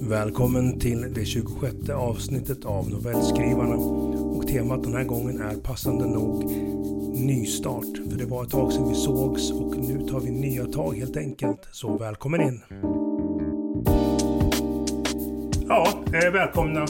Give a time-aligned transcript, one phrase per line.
[0.00, 3.74] Välkommen till det 26 avsnittet av Novellskrivarna.
[3.74, 6.44] Och temat den här gången är passande nog
[7.14, 8.10] nystart.
[8.10, 11.16] För det var ett tag sedan vi sågs och nu tar vi nya tag helt
[11.16, 11.68] enkelt.
[11.72, 12.60] Så välkommen in!
[15.68, 16.86] Ja, eh, välkomna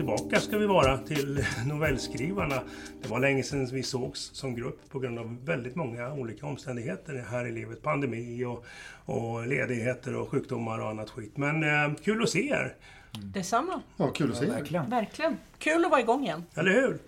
[0.00, 2.62] tillbaka ska vi vara till novellskrivarna.
[3.02, 7.24] Det var länge sedan vi sågs som grupp på grund av väldigt många olika omständigheter
[7.30, 7.82] här i livet.
[7.82, 8.64] Pandemi och,
[9.04, 11.36] och ledigheter och sjukdomar och annat skit.
[11.36, 12.74] Men eh, kul att se er!
[13.12, 13.82] Detsamma.
[13.96, 14.48] Ja, kul att se er.
[14.48, 14.90] Verkligen.
[14.90, 15.36] Verkligen.
[15.58, 16.44] Kul att vara igång igen.
[16.54, 16.98] Eller hur?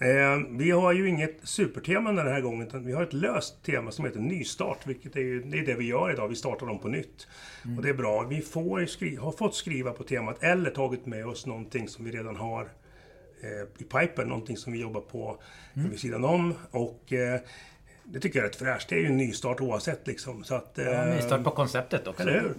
[0.00, 3.90] Eh, vi har ju inget supertema den här gången, utan vi har ett löst tema
[3.90, 6.28] som heter nystart, vilket är, ju, det är det vi gör idag.
[6.28, 7.26] Vi startar dem på nytt.
[7.76, 8.22] Och det är bra.
[8.22, 12.10] Vi får skri- har fått skriva på temat eller tagit med oss någonting som vi
[12.10, 12.62] redan har
[13.42, 15.40] eh, i pipen, någonting som vi jobbar på
[15.74, 16.54] vid sidan om.
[16.70, 17.40] Och eh,
[18.04, 18.88] det tycker jag är rätt fräscht.
[18.88, 20.44] Det är ju en nystart oavsett liksom.
[20.44, 22.22] Så att, Ja, eh, nystart på konceptet också.
[22.22, 22.54] eller hur?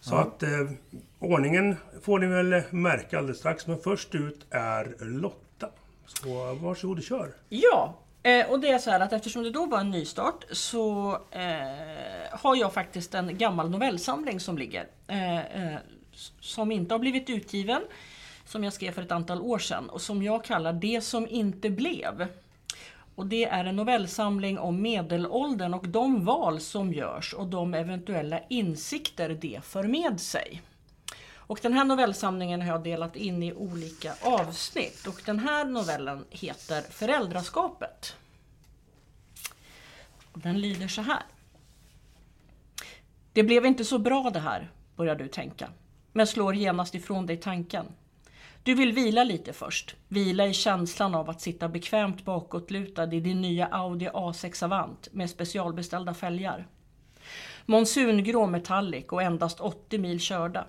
[0.00, 0.70] Så att eh,
[1.18, 3.66] ordningen får ni väl märka alldeles strax.
[3.66, 5.36] Men först ut är Lotta.
[6.18, 7.34] Så varsågod och kör.
[7.48, 11.12] Ja, eh, och det är så här att eftersom det då var en nystart så
[11.30, 14.86] eh, har jag faktiskt en gammal novellsamling som ligger.
[15.06, 15.78] Eh, eh,
[16.40, 17.82] som inte har blivit utgiven.
[18.44, 21.70] Som jag skrev för ett antal år sedan och som jag kallar Det som inte
[21.70, 22.26] blev.
[23.14, 28.40] Och det är en novellsamling om medelåldern och de val som görs och de eventuella
[28.48, 30.62] insikter det för med sig.
[31.50, 36.24] Och den här novellsamlingen har jag delat in i olika avsnitt och den här novellen
[36.30, 38.16] heter Föräldraskapet.
[40.34, 41.22] Den lyder så här.
[43.32, 45.68] Det blev inte så bra det här, börjar du tänka,
[46.12, 47.86] men slår genast ifrån dig tanken.
[48.62, 49.96] Du vill vila lite först.
[50.08, 55.30] Vila i känslan av att sitta bekvämt bakåtlutad i din nya Audi A6 Avant med
[55.30, 56.66] specialbeställda fälgar.
[57.66, 60.66] Monsungrå metallic och endast 80 mil körda.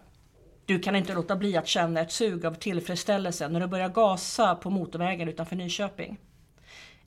[0.66, 4.56] Du kan inte låta bli att känna ett sug av tillfredsställelse när du börjar gasa
[4.56, 6.18] på motorvägen utanför Nyköping.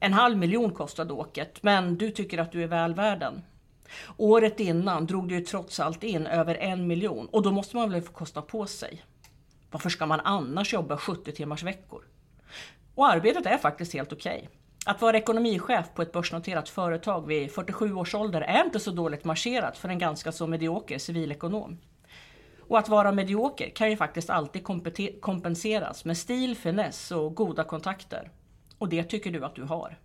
[0.00, 3.42] En halv miljon kostade åket, men du tycker att du är väl värd den.
[4.16, 7.90] Året innan drog du ju trots allt in över en miljon och då måste man
[7.90, 9.02] väl få kosta på sig.
[9.70, 12.02] Varför ska man annars jobba 70 timmars veckor?
[12.94, 14.48] Och arbetet är faktiskt helt okej.
[14.86, 19.24] Att vara ekonomichef på ett börsnoterat företag vid 47 års ålder är inte så dåligt
[19.24, 21.78] marscherat för en ganska så medioker civilekonom.
[22.68, 24.64] Och att vara medioker kan ju faktiskt alltid
[25.20, 28.30] kompenseras med stil, finess och goda kontakter.
[28.78, 29.98] Och det tycker du att du har.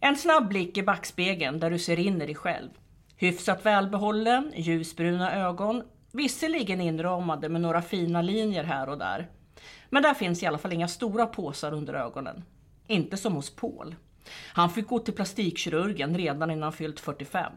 [0.00, 2.70] En snabb blick i backspegeln där du ser in i dig själv.
[3.16, 5.82] Hyfsat välbehållen, ljusbruna ögon,
[6.12, 9.28] visserligen inramade med några fina linjer här och där.
[9.88, 12.44] Men där finns i alla fall inga stora påsar under ögonen.
[12.86, 13.94] Inte som hos Paul.
[14.52, 17.52] Han fick gå till plastikkirurgen redan innan han fyllt 45.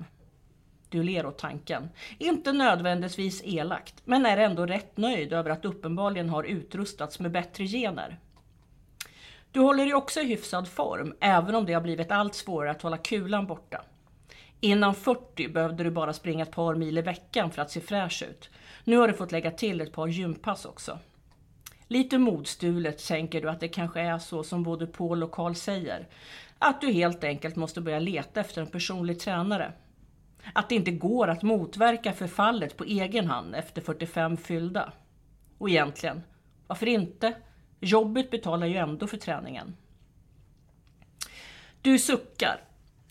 [0.93, 1.89] Du ler åt tanken.
[2.17, 7.67] Inte nödvändigtvis elakt, men är ändå rätt nöjd över att uppenbarligen har utrustats med bättre
[7.67, 8.19] gener.
[9.51, 12.81] Du håller dig också i hyfsad form, även om det har blivit allt svårare att
[12.81, 13.81] hålla kulan borta.
[14.59, 18.23] Innan 40 behövde du bara springa ett par mil i veckan för att se fräsch
[18.29, 18.49] ut.
[18.83, 20.99] Nu har du fått lägga till ett par gympass också.
[21.87, 26.07] Lite modstulet tänker du att det kanske är så som både Paul och Carl säger.
[26.59, 29.73] Att du helt enkelt måste börja leta efter en personlig tränare.
[30.53, 34.93] Att det inte går att motverka förfallet på egen hand efter 45 fyllda.
[35.57, 36.23] Och egentligen,
[36.67, 37.33] varför inte?
[37.79, 39.75] Jobbet betalar ju ändå för träningen.
[41.81, 42.61] Du suckar.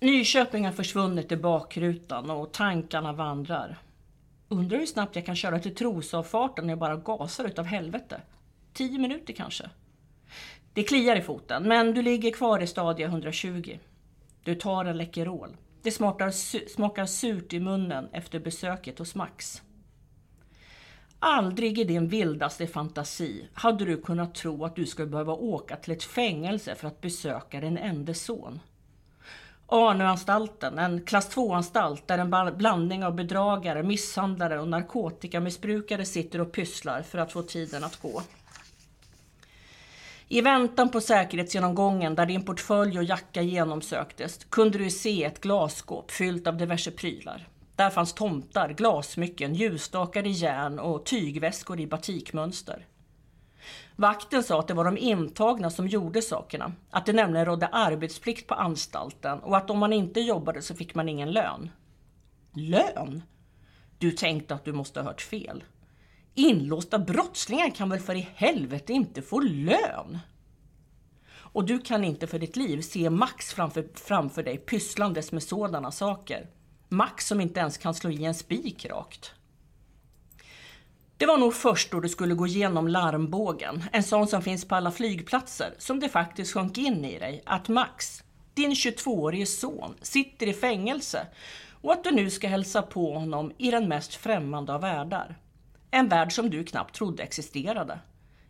[0.00, 3.78] Nyköping har försvunnit i bakrutan och tankarna vandrar.
[4.48, 8.20] Undrar hur snabbt jag kan köra till Trosavfarten när jag bara gasar utav helvete.
[8.72, 9.70] Tio minuter kanske.
[10.72, 13.78] Det kliar i foten, men du ligger kvar i stadie 120.
[14.44, 15.56] Du tar en Läkerol.
[15.82, 19.62] Det smakar, su- smakar surt i munnen efter besöket hos Max.
[21.18, 25.92] Aldrig i din vildaste fantasi hade du kunnat tro att du skulle behöva åka till
[25.92, 28.60] ett fängelse för att besöka din enda son.
[29.66, 37.02] Arnöanstalten, en klass 2-anstalt där en blandning av bedragare, misshandlare och narkotikamissbrukare sitter och pysslar
[37.02, 38.22] för att få tiden att gå.
[40.32, 46.10] I väntan på säkerhetsgenomgången där din portfölj och jacka genomsöktes kunde du se ett glasskåp
[46.10, 47.48] fyllt av diverse prylar.
[47.76, 52.86] Där fanns tomtar, glasmycken, ljusstakar i järn och tygväskor i batikmönster.
[53.96, 58.46] Vakten sa att det var de intagna som gjorde sakerna, att det nämligen rådde arbetsplikt
[58.46, 61.70] på anstalten och att om man inte jobbade så fick man ingen lön.
[62.54, 63.22] Lön?
[63.98, 65.64] Du tänkte att du måste ha hört fel.
[66.34, 70.18] Inlåsta brottslingar kan väl för i helvete inte få lön?
[71.34, 75.90] Och du kan inte för ditt liv se Max framför, framför dig pysslandes med sådana
[75.90, 76.46] saker.
[76.88, 79.32] Max som inte ens kan slå i en spik rakt.
[81.16, 84.74] Det var nog först då du skulle gå igenom larmbågen, en sån som finns på
[84.74, 88.22] alla flygplatser, som det faktiskt sjönk in i dig att Max,
[88.54, 91.26] din 22-årige son, sitter i fängelse
[91.82, 95.36] och att du nu ska hälsa på honom i den mest främmande av världar.
[95.94, 97.98] En värld som du knappt trodde existerade.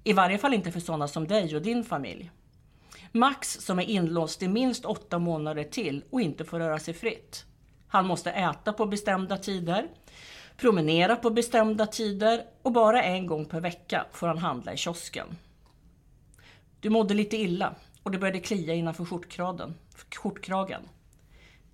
[0.04, 2.30] I varje fall inte för sådana som dig och din familj.
[3.12, 7.44] Max som är inlåst i minst åtta månader till och inte får röra sig fritt.
[7.88, 9.88] Han måste äta på bestämda tider,
[10.56, 15.26] promenera på bestämda tider och bara en gång per vecka får han handla i kiosken.
[16.80, 19.74] Du mådde lite illa och det började klia innanför skjortkragen.
[20.22, 20.82] skjortkragen.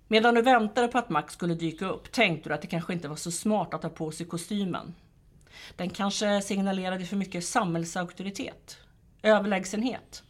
[0.07, 3.07] Medan du väntade på att Max skulle dyka upp tänkte du att det kanske inte
[3.07, 4.93] var så smart att ta på sig kostymen.
[5.75, 8.77] Den kanske signalerade för mycket samhällsauktoritet,
[9.23, 10.23] överlägsenhet.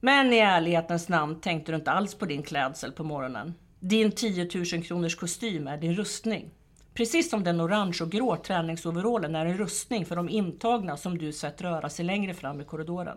[0.00, 3.54] Men i ärlighetens namn tänkte du inte alls på din klädsel på morgonen.
[3.80, 6.50] Din 10 000 kronors kostym är din rustning.
[6.94, 11.32] Precis som den orange och grå träningsoverallen är en rustning för de intagna som du
[11.32, 13.16] sett röra sig längre fram i korridoren.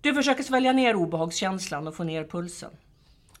[0.00, 2.70] Du försöker svälja ner obehagskänslan och få ner pulsen.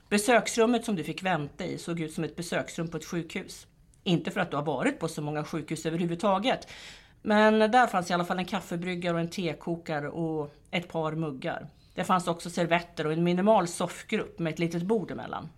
[0.08, 3.66] Besöksrummet som du fick vänta i såg ut som ett besöksrum på ett sjukhus.
[4.04, 6.68] Inte för att du har varit på så många sjukhus överhuvudtaget.
[7.22, 11.68] Men där fanns i alla fall en kaffebryggare och en tekokare och ett par muggar.
[11.94, 15.48] Det fanns också servetter och en minimal soffgrupp med ett litet bord emellan.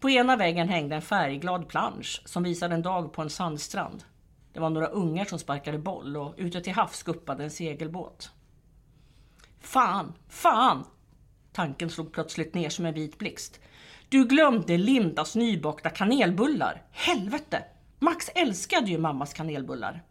[0.00, 4.04] På ena väggen hängde en färgglad plansch som visade en dag på en sandstrand.
[4.52, 8.30] Det var några ungar som sparkade boll och ute till havs guppade en segelbåt.
[9.60, 10.84] Fan, fan!
[11.52, 13.60] Tanken slog plötsligt ner som en vit blixt.
[14.14, 16.82] Du glömde Lindas nybakta kanelbullar.
[16.90, 17.64] Helvete!
[17.98, 20.02] Max älskade ju mammas kanelbullar.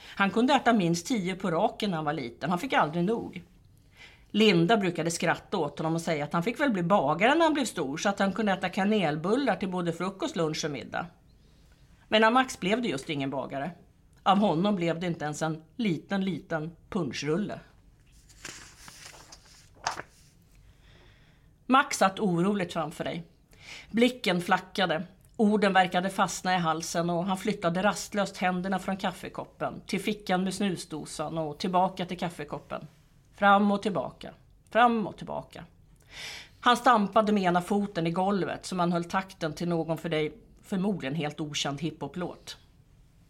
[0.00, 2.50] Han kunde äta minst tio på raken när han var liten.
[2.50, 3.42] Han fick aldrig nog.
[4.30, 7.54] Linda brukade skratta åt honom och säga att han fick väl bli bagare när han
[7.54, 11.06] blev stor så att han kunde äta kanelbullar till både frukost, lunch och middag.
[12.08, 13.70] Men av Max blev det just ingen bagare.
[14.22, 17.60] Av honom blev det inte ens en liten, liten punschrulle.
[21.66, 23.31] Max satt oroligt framför dig.
[23.92, 25.02] Blicken flackade.
[25.36, 30.54] Orden verkade fastna i halsen och han flyttade rastlöst händerna från kaffekoppen till fickan med
[30.54, 32.86] snusdosan och tillbaka till kaffekoppen.
[33.34, 34.30] Fram och tillbaka,
[34.70, 35.64] fram och tillbaka.
[36.60, 40.32] Han stampade med ena foten i golvet som han höll takten till någon för dig
[40.62, 42.56] förmodligen helt okänd hiphoplåt.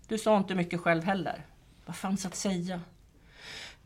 [0.09, 1.47] Du sa inte mycket själv heller.
[1.87, 2.81] Vad fanns att säga?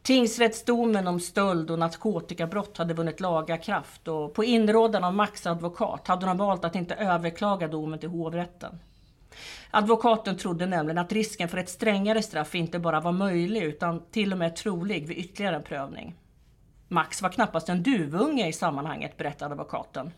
[0.07, 6.09] Tingsrättsdomen om stöld och narkotikabrott hade vunnit laga kraft och på inrådan av Max advokat
[6.09, 8.79] hade de valt att inte överklaga domen till hovrätten.
[9.71, 14.33] Advokaten trodde nämligen att risken för ett strängare straff inte bara var möjlig utan till
[14.33, 16.15] och med trolig vid ytterligare en prövning.
[16.89, 20.13] Max var knappast en duvunge i sammanhanget, berättade advokaten.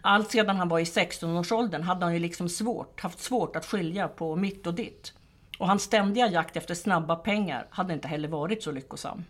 [0.00, 4.08] Allt sedan han var i 16-årsåldern hade han ju liksom svårt, haft svårt att skilja
[4.08, 5.12] på mitt och ditt.
[5.62, 9.24] Och hans ständiga jakt efter snabba pengar hade inte heller varit så lyckosam.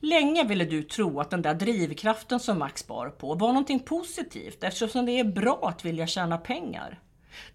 [0.00, 4.64] Länge ville du tro att den där drivkraften som Max bar på var någonting positivt
[4.64, 7.00] eftersom det är bra att vilja tjäna pengar.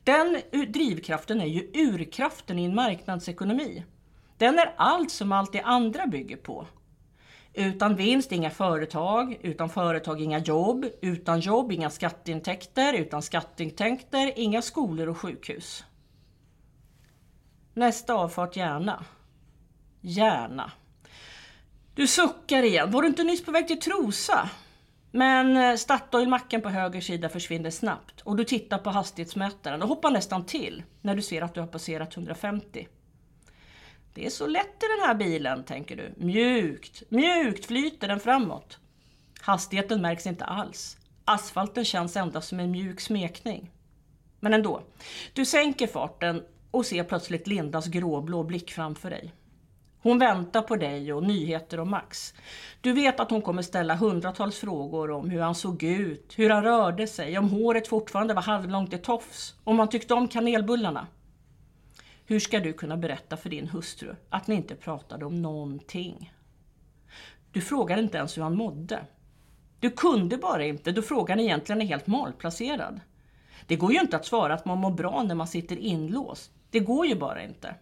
[0.03, 3.83] Den drivkraften är ju urkraften i en marknadsekonomi.
[4.37, 6.67] Den är allt som allt det andra bygger på.
[7.53, 14.61] Utan vinst inga företag, utan företag inga jobb, utan jobb inga skatteintäkter, utan skatteintäkter inga
[14.61, 15.83] skolor och sjukhus.
[17.79, 19.05] Nästa avfart gärna.
[20.01, 20.71] Gärna.
[21.93, 22.91] Du suckar igen.
[22.91, 24.49] Var du inte nyss på väg till Trosa?
[25.11, 30.11] Men eh, Statoil-macken på höger sida försvinner snabbt och du tittar på hastighetsmätaren och hoppar
[30.11, 32.87] nästan till när du ser att du har passerat 150.
[34.13, 36.13] Det är så lätt i den här bilen, tänker du.
[36.17, 38.77] Mjukt, mjukt flyter den framåt.
[39.41, 40.97] Hastigheten märks inte alls.
[41.25, 43.71] Asfalten känns endast som en mjuk smekning.
[44.39, 44.83] Men ändå.
[45.33, 49.33] Du sänker farten och ser plötsligt Lindas gråblå blick framför dig.
[50.01, 52.33] Hon väntar på dig och nyheter om Max.
[52.81, 56.63] Du vet att hon kommer ställa hundratals frågor om hur han såg ut, hur han
[56.63, 61.07] rörde sig, om håret fortfarande var halvlångt i tofs, om han tyckte om kanelbullarna.
[62.25, 66.33] Hur ska du kunna berätta för din hustru att ni inte pratade om någonting?
[67.51, 68.99] Du frågar inte ens hur han mådde.
[69.79, 72.99] Du kunde bara inte, då frågan egentligen är helt malplacerad.
[73.67, 76.51] Det går ju inte att svara att man mår bra när man sitter inlåst.
[76.71, 77.75] Det går ju bara inte.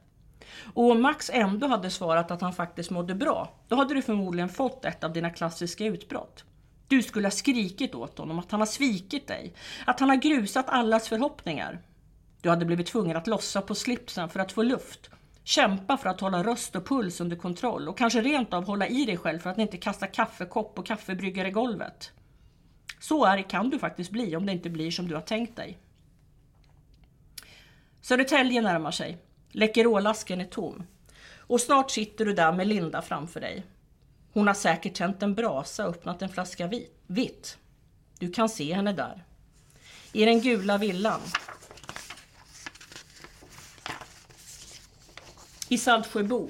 [0.73, 4.49] Och om Max ändå hade svarat att han faktiskt mådde bra, då hade du förmodligen
[4.49, 6.43] fått ett av dina klassiska utbrott.
[6.87, 9.53] Du skulle ha skrikit åt honom att han har svikit dig,
[9.85, 11.79] att han har grusat allas förhoppningar.
[12.41, 15.09] Du hade blivit tvungen att lossa på slipsen för att få luft,
[15.43, 19.05] kämpa för att hålla röst och puls under kontroll och kanske rent av hålla i
[19.05, 22.11] dig själv för att inte kasta kaffekopp och kaffebryggare i golvet.
[22.99, 25.77] Så arg kan du faktiskt bli om det inte blir som du har tänkt dig.
[28.07, 29.17] Södertälje närmar sig.
[29.51, 30.83] Läkerolasken är tom.
[31.37, 33.63] Och snart sitter du där med Linda framför dig.
[34.33, 36.69] Hon har säkert tänt en brasa och öppnat en flaska
[37.07, 37.57] vitt.
[38.19, 39.23] Du kan se henne där.
[40.13, 41.19] I den gula villan.
[45.69, 46.49] I Saltsjöbo.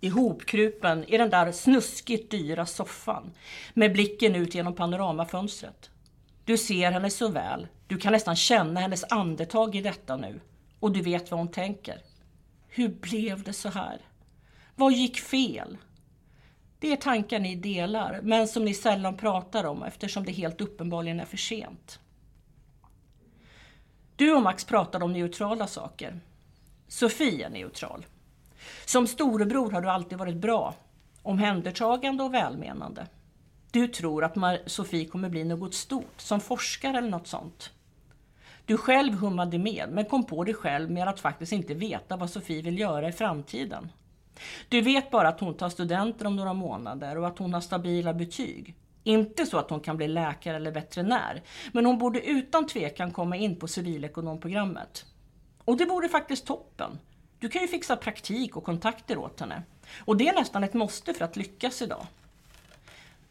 [0.00, 3.32] Ihopkrupen i den där snuskigt dyra soffan.
[3.74, 5.90] Med blicken ut genom panoramafönstret.
[6.44, 7.66] Du ser henne så väl.
[7.86, 10.40] Du kan nästan känna hennes andetag i detta nu.
[10.80, 12.02] Och du vet vad hon tänker.
[12.68, 14.00] Hur blev det så här?
[14.74, 15.78] Vad gick fel?
[16.78, 21.20] Det är tankar ni delar, men som ni sällan pratar om eftersom det helt uppenbarligen
[21.20, 22.00] är för sent.
[24.16, 26.20] Du och Max pratar om neutrala saker.
[26.88, 28.06] Sofie är neutral.
[28.84, 30.74] Som storebror har du alltid varit bra,
[31.22, 33.06] omhändertagande och välmenande.
[33.70, 37.70] Du tror att Sofie kommer bli något stort, som forskare eller något sånt.
[38.68, 42.30] Du själv hummade med, men kom på dig själv med att faktiskt inte veta vad
[42.30, 43.92] Sofie vill göra i framtiden.
[44.68, 48.14] Du vet bara att hon tar studenter om några månader och att hon har stabila
[48.14, 48.74] betyg.
[49.04, 53.36] Inte så att hon kan bli läkare eller veterinär, men hon borde utan tvekan komma
[53.36, 55.06] in på civilekonomprogrammet.
[55.64, 56.98] Och det vore faktiskt toppen.
[57.38, 59.62] Du kan ju fixa praktik och kontakter åt henne.
[59.98, 62.06] Och det är nästan ett måste för att lyckas idag.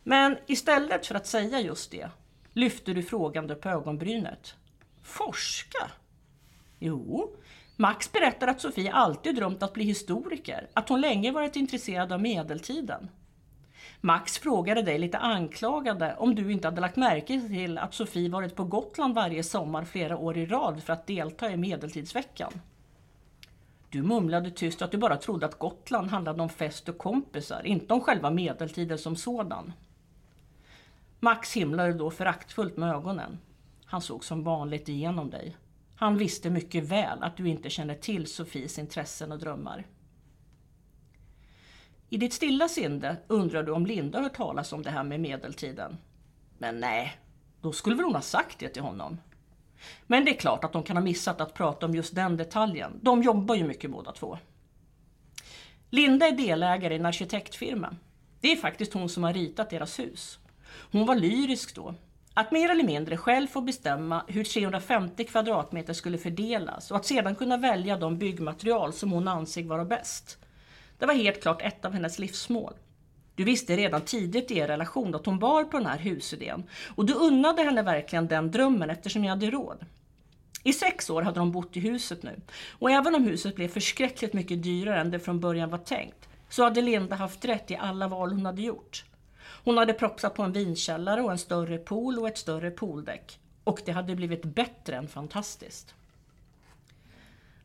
[0.03, 2.09] Men istället för att säga just det
[2.53, 4.55] lyfter du frågande på ögonbrynet.
[5.07, 5.91] Forska?
[6.79, 7.35] Jo,
[7.75, 12.21] Max berättar att Sofie alltid drömt att bli historiker, att hon länge varit intresserad av
[12.21, 13.09] medeltiden.
[14.01, 18.55] Max frågade dig lite anklagande om du inte hade lagt märke till att Sofie varit
[18.55, 22.61] på Gotland varje sommar flera år i rad för att delta i medeltidsveckan.
[23.89, 27.93] Du mumlade tyst att du bara trodde att Gotland handlade om fest och kompisar, inte
[27.93, 29.73] om själva medeltiden som sådan.
[31.19, 33.39] Max himlade då föraktfullt med ögonen.
[33.87, 35.57] Han såg som vanligt igenom dig.
[35.95, 39.85] Han visste mycket väl att du inte känner till Sofies intressen och drömmar.
[42.09, 45.97] I ditt stilla sinne undrar du om Linda hört talas om det här med medeltiden.
[46.57, 47.17] Men nej,
[47.61, 49.17] då skulle väl hon ha sagt det till honom.
[50.07, 52.99] Men det är klart att de kan ha missat att prata om just den detaljen.
[53.01, 54.37] De jobbar ju mycket båda två.
[55.89, 57.95] Linda är delägare i en arkitektfirma.
[58.41, 60.39] Det är faktiskt hon som har ritat deras hus.
[60.91, 61.95] Hon var lyrisk då.
[62.37, 67.35] Att mer eller mindre själv få bestämma hur 350 kvadratmeter skulle fördelas och att sedan
[67.35, 70.37] kunna välja de byggmaterial som hon ansåg vara bäst.
[70.97, 72.73] Det var helt klart ett av hennes livsmål.
[73.35, 76.63] Du visste redan tidigt i er relation att hon bar på den här husidén
[76.95, 79.85] och du unnade henne verkligen den drömmen eftersom ni hade råd.
[80.63, 82.41] I sex år hade de bott i huset nu
[82.71, 86.63] och även om huset blev förskräckligt mycket dyrare än det från början var tänkt så
[86.63, 89.03] hade Linda haft rätt i alla val hon hade gjort.
[89.63, 93.39] Hon hade propsat på en vinkällare och en större pool och ett större pooldäck.
[93.63, 95.95] Och det hade blivit bättre än fantastiskt.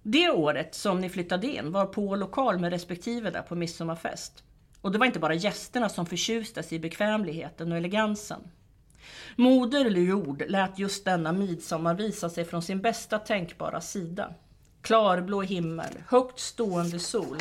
[0.03, 4.45] Det året som ni flyttade in var på lokal med respektive där på midsommarfest.
[4.81, 8.41] Och det var inte bara gästerna som förtjustes i bekvämligheten och elegansen.
[9.37, 14.35] Moder jord lät just denna midsommar visa sig från sin bästa tänkbara sida.
[14.81, 17.39] Klarblå himmel, högt stående sol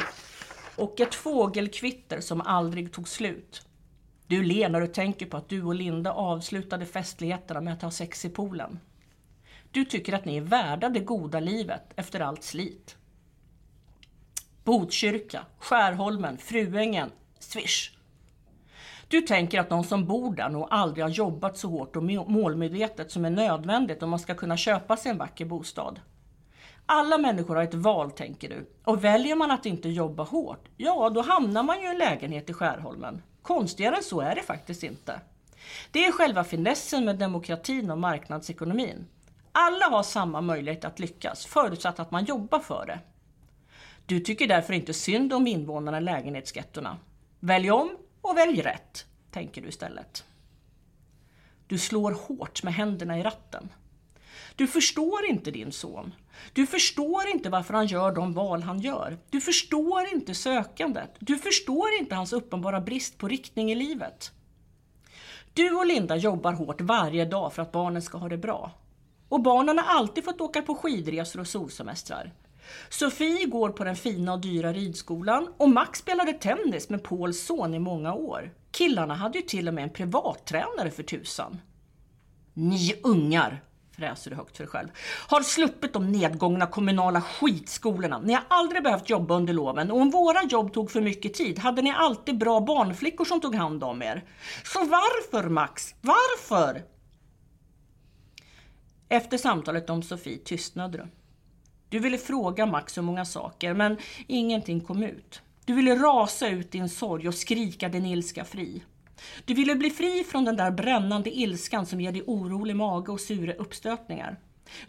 [0.75, 3.65] och ett fågelkvitter som aldrig tog slut.
[4.31, 7.91] Du ler när du tänker på att du och Linda avslutade festligheterna med att ha
[7.91, 8.79] sex i poolen.
[9.71, 12.97] Du tycker att ni är värda det goda livet efter allt slit.
[14.63, 17.91] Botkyrka, Skärholmen, Fruängen, Swish.
[19.07, 23.11] Du tänker att de som bor där nog aldrig har jobbat så hårt och målmedvetet
[23.11, 25.99] som är nödvändigt om man ska kunna köpa sig en vacker bostad.
[26.85, 28.69] Alla människor har ett val, tänker du.
[28.83, 32.49] Och väljer man att inte jobba hårt, ja då hamnar man ju i en lägenhet
[32.49, 33.21] i Skärholmen.
[33.41, 35.21] Konstigare än så är det faktiskt inte.
[35.91, 39.07] Det är själva finessen med demokratin och marknadsekonomin.
[39.51, 42.99] Alla har samma möjlighet att lyckas, förutsatt att man jobbar för det.
[44.05, 46.97] Du tycker därför inte synd om invånarna i lägenhetsgettorna.
[47.39, 50.25] Välj om och välj rätt, tänker du istället.
[51.67, 53.69] Du slår hårt med händerna i ratten.
[54.55, 56.13] Du förstår inte din son.
[56.53, 59.17] Du förstår inte varför han gör de val han gör.
[59.29, 61.15] Du förstår inte sökandet.
[61.19, 64.31] Du förstår inte hans uppenbara brist på riktning i livet.
[65.53, 68.71] Du och Linda jobbar hårt varje dag för att barnen ska ha det bra.
[69.29, 72.33] Och barnen har alltid fått åka på skidresor och solsemestrar.
[72.89, 77.73] Sofie går på den fina och dyra ridskolan och Max spelade tennis med Pauls son
[77.73, 78.53] i många år.
[78.71, 81.61] Killarna hade ju till och med en privattränare för tusan.
[82.53, 83.63] Ni ungar,
[84.01, 84.89] fräser du högt för dig själv,
[85.27, 88.19] har sluppit de nedgångna kommunala skitskolorna.
[88.19, 91.59] Ni har aldrig behövt jobba under loven och om våra jobb tog för mycket tid
[91.59, 94.23] hade ni alltid bra barnflickor som tog hand om er.
[94.63, 95.95] Så varför Max?
[96.01, 96.83] Varför?
[99.09, 101.07] Efter samtalet om Sofie tystnade du.
[101.89, 105.41] Du ville fråga Max så många saker, men ingenting kom ut.
[105.65, 108.83] Du ville rasa ut din sorg och skrika din ilska fri.
[109.45, 113.21] Du ville bli fri från den där brännande ilskan som ger dig orolig mage och
[113.21, 114.39] sura uppstötningar.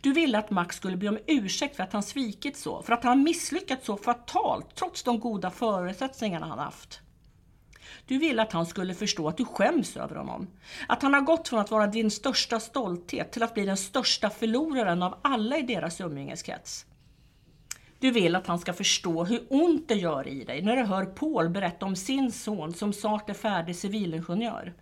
[0.01, 3.05] Du ville att Max skulle be om ursäkt för att han svikit så, för att
[3.05, 7.01] han misslyckats så fatalt trots de goda förutsättningarna han haft.
[8.07, 10.47] Du ville att han skulle förstå att du skäms över honom.
[10.89, 14.31] Att han har gått från att vara din största stolthet till att bli den största
[14.31, 16.87] förloraren av alla i deras umgängeskrets.
[18.02, 21.04] Du vill att han ska förstå hur ont det gör i dig när du hör
[21.04, 24.75] Paul berätta om sin son som snart är färdig civilingenjör.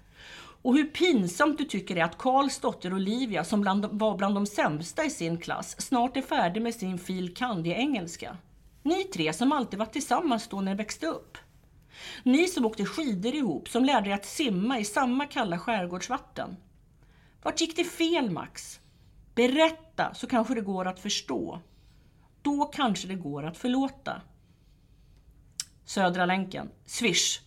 [0.62, 4.34] Och hur pinsamt du tycker det är att Karls dotter Olivia, som bland, var bland
[4.34, 7.34] de sämsta i sin klass, snart är färdig med sin fil.
[7.34, 7.66] kand.
[7.66, 8.36] i engelska.
[8.82, 11.38] Ni tre som alltid var tillsammans då när ni växte upp.
[12.22, 16.56] Ni som åkte skidor ihop, som lärde er att simma i samma kalla skärgårdsvatten.
[17.42, 18.80] Vart gick det fel, Max?
[19.34, 21.60] Berätta, så kanske det går att förstå.
[22.42, 24.22] Då kanske det går att förlåta.
[25.84, 27.40] Södra länken, swish.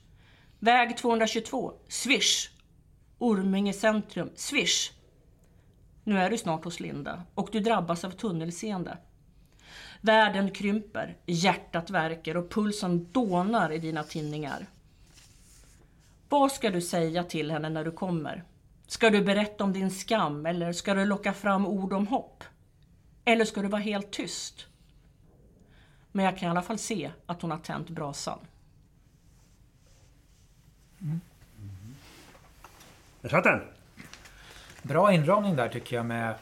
[0.60, 2.50] Väg 222, swish.
[3.18, 4.92] Orminge centrum, swish.
[6.04, 8.98] Nu är du snart hos Linda och du drabbas av tunnelseende.
[10.02, 14.70] Världen krymper, hjärtat värker och pulsen dånar i dina tinningar.
[16.30, 18.44] Vad ska du säga till henne när du kommer?
[18.88, 22.44] Ska du berätta om din skam eller ska du locka fram ord om hopp?
[23.26, 24.68] Eller ska du vara helt tyst?
[26.16, 28.40] Men jag kan i alla fall se att hon har tänt brasan.
[31.02, 31.22] Mm.
[33.22, 33.62] Jag satt den!
[34.82, 36.36] Bra inramning där tycker jag med,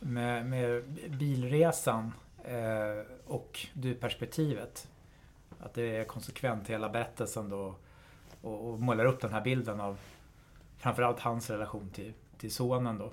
[0.00, 2.12] med, med bilresan
[2.44, 4.88] eh, och du-perspektivet.
[5.60, 7.74] Att det är konsekvent hela berättelsen då
[8.40, 9.98] och, och målar upp den här bilden av
[10.78, 13.12] framförallt hans relation till, till sonen då.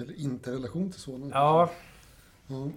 [0.00, 1.30] Eller inte relation till sonen.
[1.34, 1.70] Ja,
[2.46, 2.70] Ja.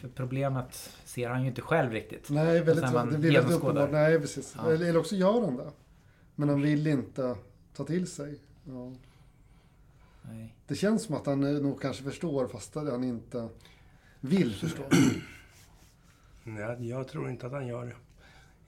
[0.00, 2.30] för problemet ser han ju inte själv riktigt.
[2.30, 3.90] Nej, väldigt man det blir uppenbart.
[3.90, 4.54] Nej, precis.
[4.56, 4.72] Ja.
[4.72, 5.70] Eller, eller också gör han det.
[6.34, 7.36] Men han vill inte
[7.76, 8.38] ta till sig.
[8.64, 8.92] Ja.
[10.22, 10.54] Nej.
[10.66, 13.48] Det känns som att han eh, nog kanske förstår fast han inte
[14.20, 14.82] vill förstå.
[16.44, 17.96] Nej, jag tror inte att han gör det.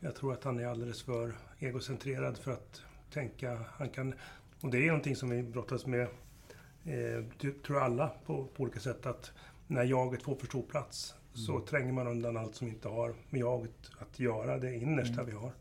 [0.01, 3.65] Jag tror att han är alldeles för egocentrerad för att tänka.
[3.73, 4.15] Han kan,
[4.61, 6.09] och det är någonting som vi brottas med,
[6.85, 9.33] eh, tror alla på, på olika sätt, att
[9.71, 13.41] när jaget får för stor plats så tränger man undan allt som inte har med
[13.41, 15.53] jaget att göra, det innersta vi har.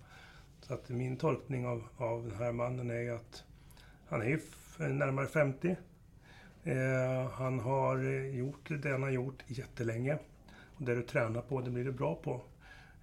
[0.62, 3.44] Så att min tolkning av, av den här mannen är att
[4.08, 4.40] han är
[4.90, 5.76] närmare 50.
[6.64, 10.18] Eh, han har eh, gjort det han har gjort jättelänge.
[10.76, 12.42] Och det du tränar på, det blir du bra på.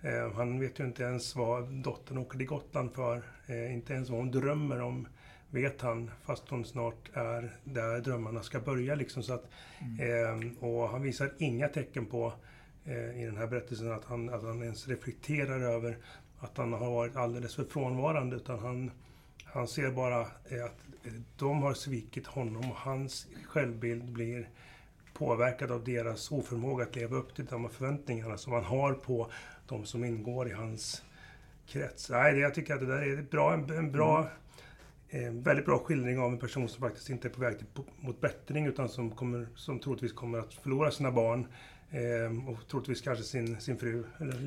[0.01, 3.23] Eh, han vet ju inte ens vad dottern åker till Gotland för.
[3.47, 5.09] Eh, inte ens vad hon drömmer om
[5.51, 8.95] vet han, fast hon snart är där drömmarna ska börja.
[8.95, 9.45] Liksom, så att,
[9.81, 12.33] eh, och han visar inga tecken på
[12.85, 15.99] eh, i den här berättelsen att han, att han ens reflekterar över
[16.39, 18.37] att han har varit alldeles för frånvarande.
[18.37, 18.91] Utan han,
[19.45, 24.49] han ser bara eh, att eh, de har svikit honom och hans självbild blir
[25.13, 29.31] påverkad av deras oförmåga att leva upp till de förväntningarna som han har på
[29.69, 31.03] de som ingår i hans
[31.67, 32.11] krets.
[32.11, 34.29] Nej, jag tycker att det där är bra, en, en bra,
[35.11, 37.67] eh, väldigt bra skildring av en person som faktiskt inte är på väg till,
[38.01, 41.47] mot bättring utan som, kommer, som troligtvis kommer att förlora sina barn
[41.91, 44.05] eh, och troligtvis kanske sin, sin fru.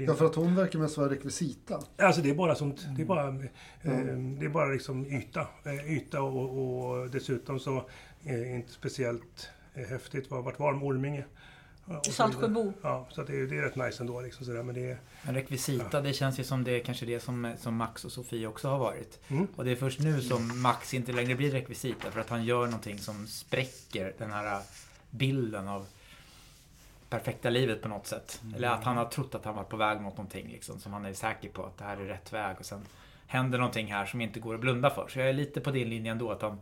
[0.07, 1.79] Ja, för att hon verkar mest vara rekvisita.
[1.97, 5.47] Alltså det är bara sånt, det är bara, eh, det är bara liksom yta.
[5.65, 7.89] Eh, yta och, och dessutom så
[8.23, 10.31] det inte speciellt eh, häftigt.
[10.31, 10.73] Var- Vart var?
[10.83, 11.25] Orminge?
[11.89, 12.73] Ja, Saltsjöbo.
[12.82, 14.63] Ja, så det, är, det är rätt nice ändå liksom sådär.
[14.63, 17.75] Men det är, Men rekvisita, det känns ju som det är kanske det som, som
[17.75, 19.19] Max och Sofie också har varit.
[19.28, 19.47] Mm.
[19.56, 22.65] Och det är först nu som Max inte längre blir rekvisita för att han gör
[22.65, 24.62] någonting som spräcker den här
[25.10, 25.86] bilden av
[27.10, 28.41] perfekta livet på något sätt.
[28.56, 31.06] Eller att han har trott att han var på väg mot någonting liksom, som han
[31.06, 32.82] är säker på att det här är rätt väg och sen
[33.28, 35.08] händer någonting här som inte går att blunda för.
[35.08, 36.60] Så jag är lite på din linje ändå att han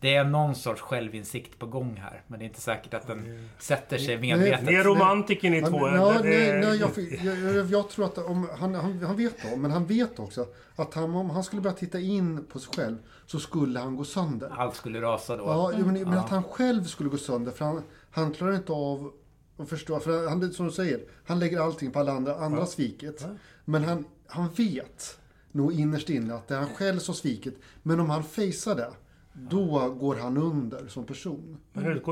[0.00, 2.22] det är någon sorts självinsikt på gång här.
[2.26, 4.66] Men det är inte säkert att den sätter sig medvetet.
[4.66, 5.86] ni är romantiker ni Han, två.
[5.86, 6.90] nej, Det- nej, nej, jag,
[7.38, 10.46] jag, jag, jag tror att om, han, han, han vet då, men han vet också
[10.76, 14.04] att han, om han skulle börja titta in på sig själv så skulle han gå
[14.04, 14.52] sönder.
[14.58, 15.44] Allt skulle rasa då.
[15.44, 16.18] Ja, men, men Ja.
[16.20, 19.12] att han själv skulle gå sönder, för han, han klarar inte av
[19.58, 20.00] att förstå.
[20.00, 23.26] För han, som du säger, han lägger allting på alla andra, andra sviket.
[23.64, 25.18] Men han, han vet
[25.52, 27.58] nog innerst inne att det är han själv som svikit.
[27.82, 28.90] Men om han fejsar det,
[29.32, 31.56] då går han under som person.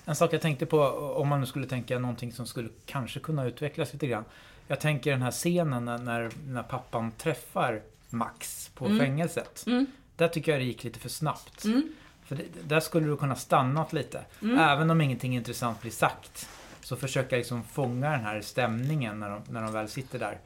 [0.04, 0.80] En sak jag tänkte på,
[1.16, 4.24] om man nu skulle tänka någonting som skulle kanske kunna utvecklas lite grann.
[4.66, 9.64] Jag tänker den här scenen när, när, pappan träffar Max på fängelset.
[9.66, 9.86] Mm.
[10.16, 11.64] Där tycker jag det gick lite för snabbt.
[11.64, 11.92] Mm.
[12.24, 14.24] För det, där skulle du kunna stannat lite.
[14.58, 16.48] Även om ingenting intressant blir sagt.
[16.80, 20.38] Så försöka liksom fånga den här stämningen när de, när de väl sitter där.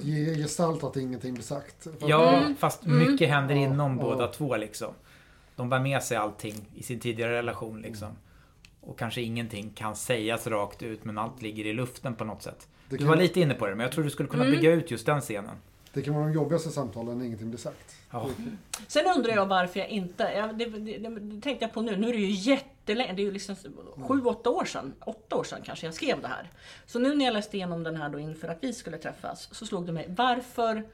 [0.00, 1.86] Ge gestalt att ingenting blir sagt.
[2.00, 2.56] Ja, Mm.
[2.56, 4.02] fast mycket händer inom ja.
[4.04, 4.94] båda två liksom.
[5.62, 8.08] De bär med sig allting i sin tidigare relation liksom.
[8.80, 12.68] Och kanske ingenting kan sägas rakt ut men allt ligger i luften på något sätt.
[12.88, 14.56] Det Du kan, var lite inne på det men jag tror du skulle kunna Mm.
[14.56, 15.56] bygga ut just den scenen.
[15.92, 17.96] det kan vara de jobbigaste samtalen när ingenting blir sagt.
[18.10, 18.28] Ja.
[18.88, 21.96] Sen undrar jag varför jag inte, ja, det, det, det, det tänkte jag på nu,
[21.96, 23.56] nu är det ju jättelänge, det är ju liksom
[24.08, 26.50] sju, åtta år sedan, åtta år sedan kanske jag skrev det här.
[26.86, 29.66] Så nu när jag läste igenom den här då inför att vi skulle träffas så
[29.66, 30.84] slog det mig, varför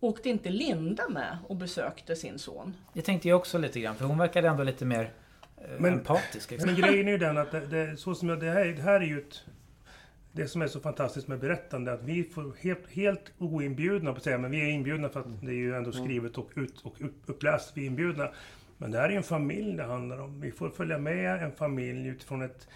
[0.00, 2.74] åkte inte Linda med och besökte sin son?
[2.92, 5.12] Det tänkte jag också lite grann för hon verkade ändå lite mer
[5.58, 6.50] eh, Men- empatisk.
[6.50, 6.70] Liksom.
[6.70, 9.00] Men grejen är ju den att det, det, så som jag, det, här, det här
[9.00, 9.44] är ju ett...
[10.32, 14.20] Det som är så fantastiskt med berättande är att vi får helt, helt oinbjudna, på
[14.20, 17.00] säga, men vi är inbjudna för att det är ju ändå skrivet och, ut, och
[17.00, 18.28] upp, uppläst, vi är inbjudna.
[18.78, 20.40] Men det här är ju en familj det handlar om.
[20.40, 22.68] Vi får följa med en familj utifrån ett,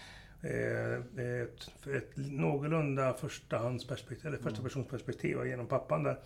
[0.43, 6.19] ett, ett någorlunda förstahandsperspektiv, eller första persons perspektiv genom pappan där.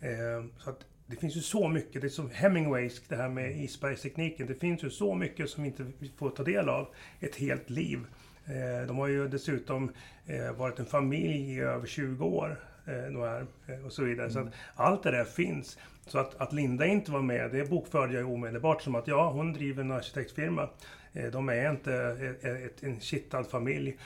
[0.00, 3.56] Eh, så att det finns ju så mycket, det är som Hemingways, det här med
[3.56, 4.46] isbergstekniken.
[4.46, 5.86] Det finns ju så mycket som vi inte
[6.18, 6.88] får ta del av
[7.20, 7.98] ett helt liv.
[8.46, 9.92] Eh, De har ju dessutom
[10.26, 12.60] eh, varit en familj i över 20 år.
[12.86, 14.30] eh, här, eh, och så vidare.
[14.30, 15.78] Så att allt det där finns.
[16.06, 19.52] Så att, att Linda inte var med, det bokförde jag omedelbart som att ja, hon
[19.52, 20.68] driver en arkitektfirma.
[21.12, 23.96] Eh, De är inte ett, ett, en kittad familj.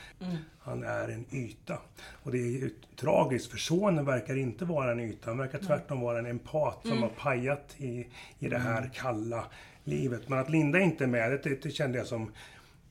[0.59, 1.79] Han är en yta.
[2.23, 5.31] Och det är ju tragiskt, för sonen verkar inte vara en yta.
[5.31, 8.07] Han verkar tvärtom vara en empat som har pajat i,
[8.38, 9.45] i det här kalla
[9.85, 10.29] livet.
[10.29, 12.33] Men att Linda inte är med, det, det kände jag som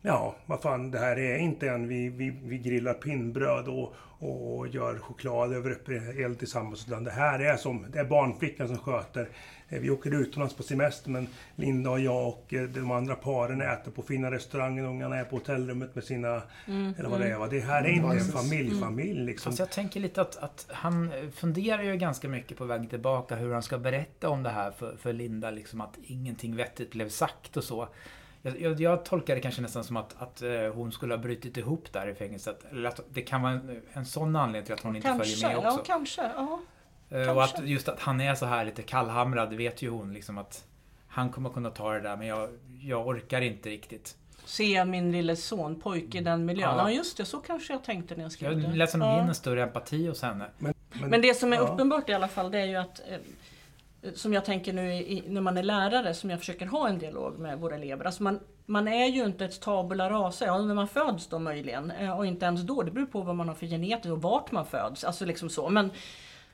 [0.07, 4.67] Ja, vad fan, det här är inte en vi, vi, vi grillar pinnbröd och, och
[4.67, 6.87] gör choklad över öppen eld tillsammans.
[6.87, 9.29] Utan det här är som, det är barnflickan som sköter.
[9.69, 13.61] Eh, Vi åker utomlands på semester men Linda och jag och eh, de andra paren
[13.61, 14.83] äter på fina restauranger.
[14.83, 17.37] Ungarna är på hotellrummet med sina, eller vad det är.
[17.37, 17.47] va.
[17.47, 19.51] Det här är inte en familj, familj liksom.
[19.51, 23.53] Fast jag tänker lite att, att han funderar ju ganska mycket på vägen tillbaka hur
[23.53, 25.51] han ska berätta om det här för, för Linda.
[25.51, 27.87] Liksom att ingenting vettigt blev sagt och så.
[28.45, 31.57] Jag, jag, jag tolkar det kanske nästan som att, att eh, hon skulle ha brutit
[31.57, 32.65] ihop där i fängelset.
[32.71, 35.47] Eller att det kan vara en, en sån anledning till att hon inte Kanske, följer
[35.47, 35.79] med också.
[35.79, 36.21] ja kanske.
[36.35, 36.59] Ja.
[37.09, 37.57] Eh, och kanske.
[37.57, 40.63] att just att han är så här lite kallhamrad, det vet ju hon liksom att
[41.07, 42.49] han kommer kunna ta det där men jag,
[42.81, 44.15] jag orkar inte riktigt.
[44.45, 46.77] Se min lille son, pojke i den miljön.
[46.77, 46.89] Ja.
[46.89, 48.67] Ja just det, så kanske jag tänkte när jag Jag skrev det.
[48.75, 49.21] läser nog Ja.
[49.21, 50.45] in en större empati hos henne.
[50.93, 51.61] Men det som är ja.
[51.63, 53.17] uppenbart i alla fall det är ju att eh,
[54.13, 57.39] som jag tänker nu i, när man är lärare, som jag försöker ha en dialog
[57.39, 58.05] med våra elever.
[58.05, 61.91] Alltså man, man är ju inte ett tabula rasa, ja när man föds då möjligen.
[61.91, 64.51] Eh, och inte ens då, det beror på vad man har för genetik och vart
[64.51, 65.03] man föds.
[65.03, 65.69] Alltså liksom så.
[65.69, 65.91] Men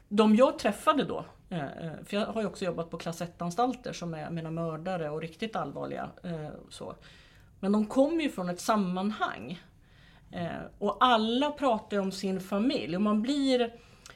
[0.08, 3.94] de jag träffade då, eh, eh, för jag har ju också jobbat på klass 1-anstalter
[3.94, 6.10] som är mina mördare och riktigt allvarliga.
[6.70, 6.96] Så.
[7.60, 9.62] Men de kommer ju från ett sammanhang.
[10.78, 13.74] Och alla pratar om sin familj och man blir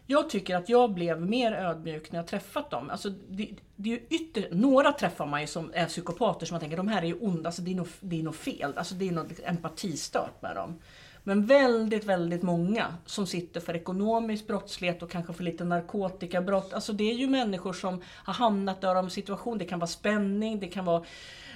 [0.07, 2.89] jag tycker att jag blev mer ödmjuk när jag träffat dem.
[2.89, 6.61] Alltså, det, det är ju ytter, några träffar man ju som är psykopater som man
[6.61, 8.73] tänker de här är ju onda, alltså, det är nog, det är nog fel.
[8.77, 10.79] Alltså, det är något empatistört med dem.
[11.27, 16.73] Men väldigt, väldigt många som sitter för ekonomisk brottslighet och kanske för lite narkotikabrott.
[16.73, 19.57] Alltså det är ju människor som har hamnat där av en situation.
[19.57, 21.03] Det kan vara spänning, det kan vara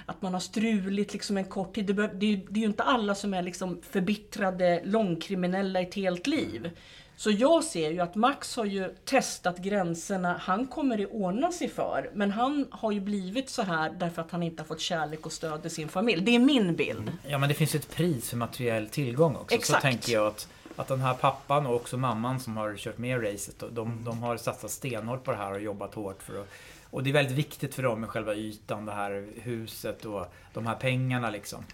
[0.06, 1.86] att man har strulit liksom en kort tid.
[1.86, 5.84] Det, det, är, ju- det är ju inte alla som är liksom förbittrade långkriminella i
[5.84, 6.70] ett helt liv.
[7.20, 10.40] Så jag ser ju att Max har ju testat gränserna.
[10.40, 12.10] Han kommer det ordna sig för.
[12.14, 15.32] Men han har ju blivit så här därför att han inte har fått kärlek och
[15.32, 16.22] stöd i sin familj.
[16.22, 17.12] Det är min bild.
[17.26, 19.54] Ja men det finns ju ett pris för materiell tillgång också.
[19.54, 19.82] Exakt.
[19.82, 23.24] Så tänker jag att, att den här pappan och också mamman som har kört med
[23.24, 23.62] racet.
[23.70, 26.48] De, de har satsat stenhårt på det här och jobbat hårt för att
[26.90, 30.66] och det är väldigt viktigt för dem med själva ytan, det här huset och de
[30.66, 31.64] här pengarna liksom.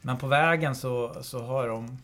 [0.00, 1.98] Men på vägen så, så har de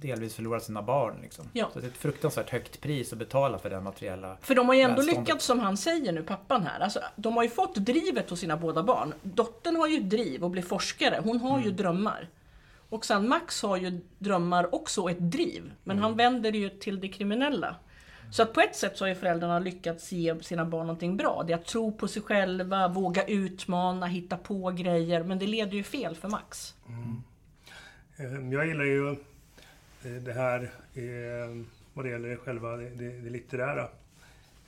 [0.00, 1.18] delvis förlorat sina barn.
[1.22, 1.44] Liksom.
[1.52, 1.70] Ja.
[1.72, 4.36] Så det är ett fruktansvärt högt pris att betala för den materiella...
[4.40, 5.26] För de har ju ändå Välståndet.
[5.28, 6.80] lyckats som han säger nu, pappan här.
[6.80, 9.14] Alltså, de har ju fått drivet hos sina båda barn.
[9.22, 11.20] Dottern har ju driv och blir forskare.
[11.24, 12.28] Hon har ju drömmar.
[12.88, 15.72] Och sen Max har ju drömmar också och ett driv.
[15.84, 17.76] Men han vänder ju till det kriminella.
[18.32, 21.44] Så att på ett sätt så har ju föräldrarna lyckats ge sina barn någonting bra.
[21.46, 25.22] Det är att tro på sig själva, våga utmana, hitta på grejer.
[25.22, 26.74] Men det leder ju fel för Max.
[28.16, 29.16] Eh, Jag gillar ju
[30.04, 30.62] Eh, det här
[30.94, 31.62] eh,
[31.94, 33.88] vad det gäller själva det, det, litterära.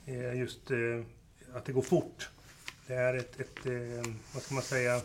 [0.05, 0.77] Eh, Just eh,
[1.53, 2.29] att det går fort.
[2.87, 5.01] Det är ett, ett eh, vad ska man säga,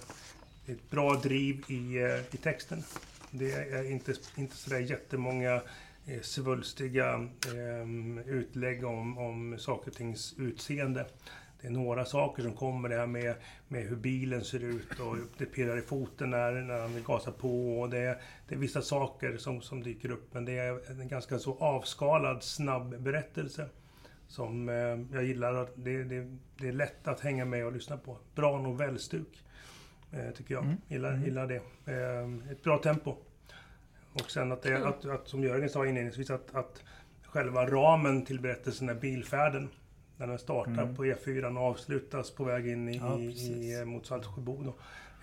[0.67, 2.83] ett bra driv i, eh, i texten.
[3.31, 5.62] Det är inte, inte sådär jättemånga
[6.07, 11.07] eh, svulstiga eh, utlägg om, om saker och tings utseende
[11.61, 13.35] det är några saker som kommer, det här med,
[13.69, 17.81] med hur bilen ser ut och det pirrar i foten när, när han gasar på.
[17.81, 21.38] Och det, det är vissa saker som, som dyker upp, men det är en ganska
[21.38, 23.69] så avskalad, snabb berättelse.
[24.29, 24.75] Som eh,
[25.12, 28.19] jag gillar, att det, det, det är lätt att hänga med och lyssna på.
[28.35, 29.45] Bra novellstuk,
[30.12, 30.64] eh, tycker jag.
[30.64, 30.77] Mm.
[30.88, 31.57] Gillar, gillar det.
[31.92, 33.16] Eh, ett bra tempo.
[34.12, 36.83] Och sen att, det, att, att som Jörgen sa inledningsvis, att, att
[37.23, 39.69] själva ramen till berättelsen är bilfärden.
[40.16, 40.94] När den startar Mm.
[40.96, 44.62] på E4 och avslutas på väg in i, Ja, i, i, mot Saltsjöbo.
[44.62, 44.74] Då.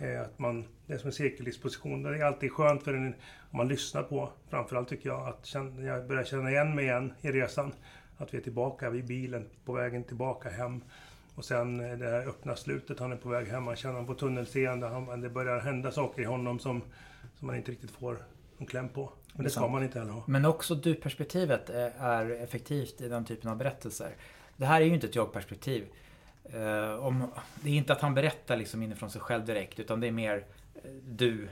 [0.05, 2.03] Eh, Att man, det är som en cirkeldisposition.
[2.03, 3.07] Det är alltid skönt för en,
[3.51, 7.13] om man lyssnar på, framförallt tycker jag, att känna, jag börjar känna igen mig igen
[7.21, 7.71] i resan.
[8.17, 10.81] Att vi är tillbaka vid bilen, på vägen tillbaka hem.
[11.35, 14.07] Och sen eh, det här öppna slutet, han är på väg hem, man känner honom
[14.07, 14.87] på tunnelseende.
[14.87, 16.81] Han, det börjar hända saker i honom som,
[17.39, 18.17] som man inte riktigt får
[18.57, 19.09] en kläm på.
[19.33, 19.71] Men det ska sant.
[19.71, 20.23] man inte heller ha.
[20.27, 24.11] Men också du-perspektivet är effektivt i den typen av berättelser.
[24.57, 25.85] Det här är ju inte ett jag-perspektiv.
[26.53, 30.07] Eh, om, det är inte att han berättar liksom inifrån sig själv direkt, utan det
[30.07, 31.49] är mer eh, du.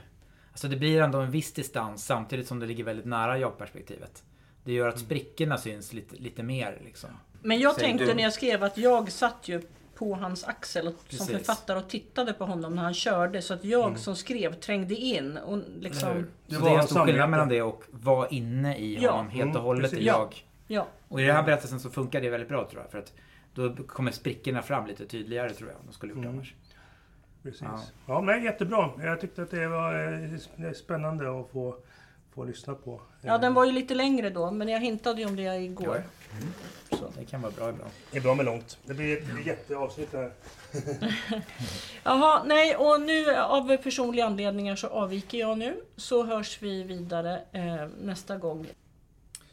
[0.52, 4.22] Alltså det blir ändå en viss distans samtidigt som det ligger väldigt nära jag-perspektivet.
[4.64, 7.10] Det gör att sprickorna syns lite, lite mer liksom.
[7.42, 8.14] Men jag Säger tänkte du.
[8.14, 9.62] när jag skrev att jag satt ju
[9.94, 11.28] på hans axel och, som Precis.
[11.36, 13.42] författare och tittade på honom när han körde.
[13.42, 13.98] Så att jag Mm.
[13.98, 15.36] som skrev trängde in.
[15.36, 16.26] Och liksom?
[16.46, 19.10] Det Så var det är en stor skillnad mellan det och vara inne i Ja.
[19.10, 20.06] honom helt Mm, och hållet i precis.
[20.06, 20.44] jag.
[20.72, 20.86] Ja.
[21.08, 22.90] Och i den här berättelsen så funkar det väldigt bra tror jag.
[22.90, 23.12] För att
[23.54, 25.80] då kommer sprickorna fram lite tydligare tror jag.
[25.80, 26.34] än de skulle gjort Mm.
[26.34, 26.54] annars.
[27.42, 27.62] Precis.
[27.62, 27.80] Ja.
[28.06, 28.90] Ja, nej, jättebra.
[28.98, 29.94] Jag tyckte att det var
[30.64, 31.76] eh, spännande att få,
[32.34, 33.00] få lyssna på.
[33.22, 34.50] ja, den var ju lite längre då.
[34.50, 36.02] Men jag hintade ju om det igår.
[36.90, 37.90] Så det kan vara bra ibland.
[38.10, 38.78] Det är bra med långt.
[38.84, 40.32] Det blir ett blir jätteavsnitt här.
[42.04, 45.80] Jaha, nej och nu av personliga anledningar så avviker jag nu.
[45.96, 48.66] Så hörs vi vidare eh, nästa gång.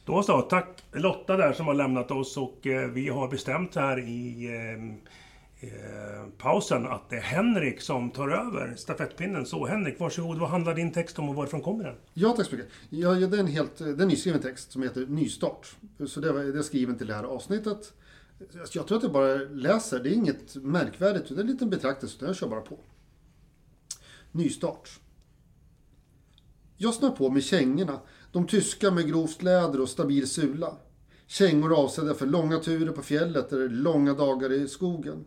[0.10, 4.00] Då så, tack Lotta där som har lämnat oss och eh, vi har bestämt här
[4.00, 9.46] i eh, eh, pausen att det är Henrik som tar över stafettpinnen.
[9.46, 10.38] Så Henrik, varsågod.
[10.38, 11.96] Vad handlar din text om och varifrån kommer den?
[12.14, 12.72] Ja, tack så mycket.
[12.90, 15.76] Ja, ja, det är en helt eh, det är en nyskriven text som heter Nystart.
[16.08, 17.94] Så det, var, det är skriven till det här avsnittet.
[18.60, 21.70] Alltså, jag tror att jag bara läser, det är inget märkvärdigt, det är en liten
[21.70, 22.80] betraktelse, utan jag kör bara på.
[24.32, 24.90] Nystart.
[26.78, 28.00] Jag snör på med kängorna,
[28.32, 30.78] de tyska med grovt läder och stabil sula.
[31.28, 35.26] Kängor avsedda för långa turer på fjället eller långa dagar i skogen.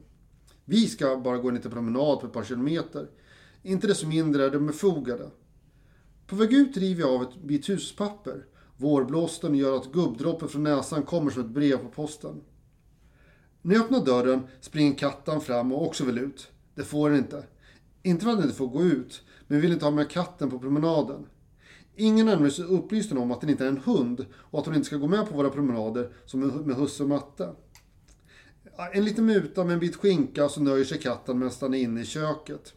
[0.64, 3.08] Vi ska bara gå en liten promenad på ett par kilometer.
[3.62, 5.30] Inte desto mindre är de befogade.
[6.26, 8.46] På väg ut river jag av ett bit huspapper.
[8.76, 12.40] Vårblåsten gör att gubbdroppen från näsan kommer som ett brev på posten.
[13.62, 16.48] När jag öppnar dörren springer katten fram och också vill ut.
[16.74, 17.44] Det får den inte.
[18.02, 20.58] Inte för att den inte får gå ut, men vill inte ha med katten på
[20.58, 21.26] promenaden.
[21.96, 24.96] Ingen är upplyste om att den inte är en hund och att hon inte ska
[24.96, 27.54] gå med på våra promenader som med- med husse och matte.
[28.92, 32.00] En liten muta med en bit skinka så nöjer sig katten med att stanna inne
[32.00, 32.74] i köket.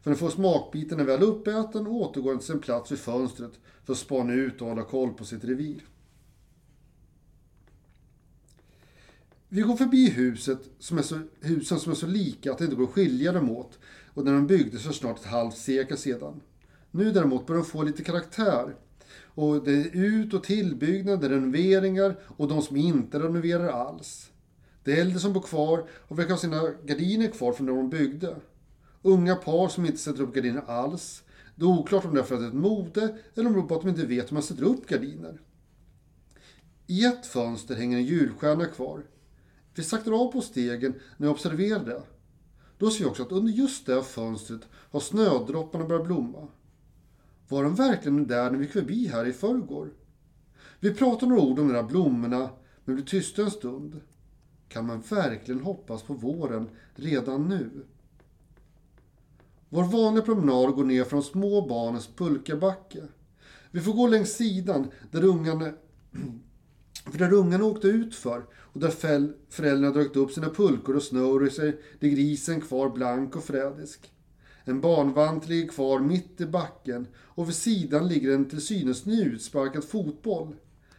[0.00, 3.52] För den får smakbiten är väl uppäten och återgår den till sin plats vid fönstret
[3.84, 5.84] för att spana ut och hålla koll på sitt revir.
[9.48, 12.76] Vi går förbi huset som är så, husen som är så lika att det inte
[12.76, 13.78] går att skilja dem åt
[14.14, 16.40] och när de byggdes för snart ett halvt sekel sedan.
[16.90, 18.76] Nu däremot börjar de få lite karaktär.
[19.24, 24.30] Och det är ut och tillbyggnader, renoveringar och de som inte renoverar alls.
[24.84, 28.36] De äldre som bor kvar och verkar ha sina gardiner kvar från när de byggde.
[29.02, 31.22] Unga par som inte sätter upp gardiner alls.
[31.54, 33.58] Det är oklart om det är för att det är ett mode eller om det
[33.58, 35.40] beror på att de inte vet hur man sätter upp gardiner.
[36.86, 39.02] I ett fönster hänger en julstjärna kvar.
[39.74, 42.02] Vi saktar av på stegen när jag observerar det.
[42.78, 46.48] Då ser vi också att under just det fönstret har snödropparna börjat blomma.
[47.48, 49.90] Var de verkligen där när vi gick förbi här i förrgår?
[50.80, 52.50] Vi pratar några ord om de där blommorna,
[52.84, 54.00] men blir tysta en stund.
[54.68, 57.70] Kan man verkligen hoppas på våren redan nu?
[59.68, 63.02] Vår vanliga promenad går ner från små barnens pulkabacke.
[63.70, 65.72] Vi får gå längs sidan där ungarna,
[67.04, 68.90] för där ungarna åkte ut för och där
[69.50, 74.12] föräldrarna dragit upp sina pulkor och snowracer ligger grisen kvar blank och frädisk.
[74.68, 79.84] En barnvant ligger kvar mitt i backen och vid sidan ligger en till synes nyutsparkad
[79.84, 80.56] fotboll.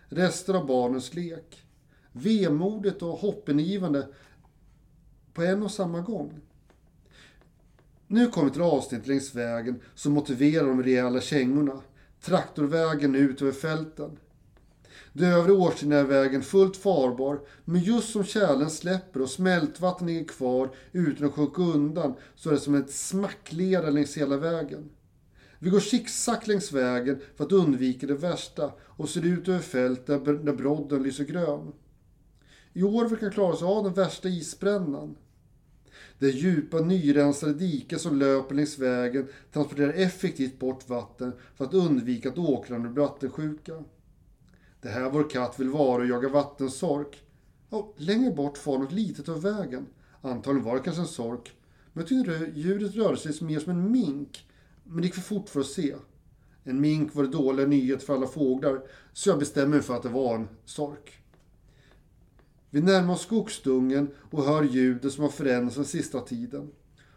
[0.08, 1.64] Rester av barnens lek.
[2.12, 4.08] Vemodigt och hoppingivande
[5.34, 6.40] på en och samma gång.
[8.08, 11.82] Nu kommer vi till avsnitt längs vägen som motiverar de rejäla kängorna.
[12.22, 14.18] Traktorvägen ut över fälten.
[15.14, 20.26] De övre årstiderna är vägen fullt farbar, men just som kärlen släpper och smältvatten ligger
[20.26, 24.90] kvar utan att sjunka undan så är det som ett smacklera längs hela vägen.
[25.60, 30.06] Vi går zigzag längs vägen för att undvika det värsta och ser ut över fält
[30.08, 31.72] där, brodden lyser grön.
[32.74, 35.16] I år verkar klara sig av den värsta isbrännan.
[36.20, 42.30] Det djupa nyrensade diken som löper längs vägen transporterar effektivt bort vatten för att undvika
[42.30, 43.84] att åkrarna blir vattensjuka.
[44.82, 47.24] Det här vår katt vill vara och jaga vattensork.
[47.70, 49.88] Och längre bort far något litet av vägen.
[50.22, 51.52] Antagligen var det kanske en sork.
[51.94, 54.48] Men jag tyckte djuret rörde sig mer som en mink.
[54.84, 55.96] Men det gick för fort för att se.
[56.64, 58.82] En mink var det dåliga nyhet för alla fåglar,
[59.14, 61.20] så jag bestämmer mig för att det var en sork.
[62.70, 66.72] Vi närmar oss skogsdungen och hör ljudet som har förändrats den sista tiden.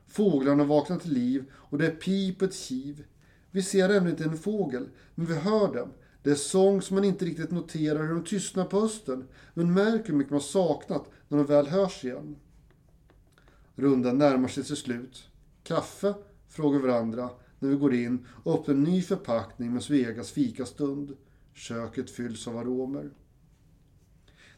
[0.08, 3.04] Fåglarna vaknar till liv och det är pip och ett kiv.
[3.50, 5.88] Vi ser ännu inte en fågel, men vi hör dem.
[6.22, 10.08] Det är sång som man inte riktigt noterar hur de tystnar på hösten, men märker
[10.08, 12.36] hur mycket man saknat när de väl hörs igen.
[13.74, 15.28] Rundan närmar sig till slut.
[15.62, 16.14] Kaffe?
[16.48, 21.16] frågar varandra när vi går in och öppnar en ny förpackning med Svegas fikastund.
[21.54, 23.10] Köket fylls av aromer.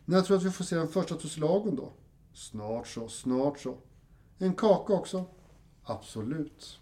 [0.04, 1.92] När tror du att vi får se den första tussilagon då?
[2.32, 3.78] Snart så, snart så.
[4.38, 5.24] En kaka också?
[5.82, 6.80] Absolut.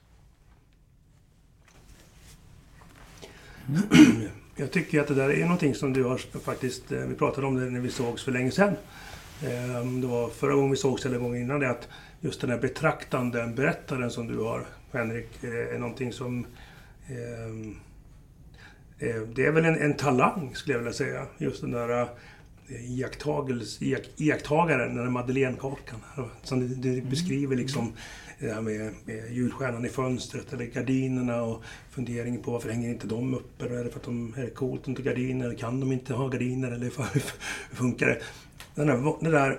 [3.69, 4.42] Mm.
[4.57, 7.55] Jag tycker att det där är någonting som du har faktiskt, eh, vi pratade om
[7.55, 8.75] det när vi sågs för länge sedan.
[9.47, 11.89] Ehm, det var förra gången vi sågs eller gången innan det att
[12.21, 16.47] just den här betraktanden, berättaren som du har, Henrik, eh, är någonting som
[17.09, 17.77] ehm,
[18.99, 21.27] eh, det är väl en, en talang skulle jag vilja säga.
[21.39, 22.09] Just den där eh,
[24.17, 26.01] iakttagaren, den där madeleinekakan.
[26.43, 27.11] Som det, det mm.
[27.11, 27.93] beskriver liksom
[28.39, 33.07] det här med, med julstjärnan i fönstret eller gardinerna och funderingen på varför hänger inte
[33.07, 33.65] de uppe?
[33.65, 35.55] Är det för att de är coolt inte gardiner?
[35.55, 36.73] Kan de inte ha gardiner?
[36.73, 37.23] Eller hur
[37.75, 38.19] funkar det?
[38.75, 39.59] Den där, det, där,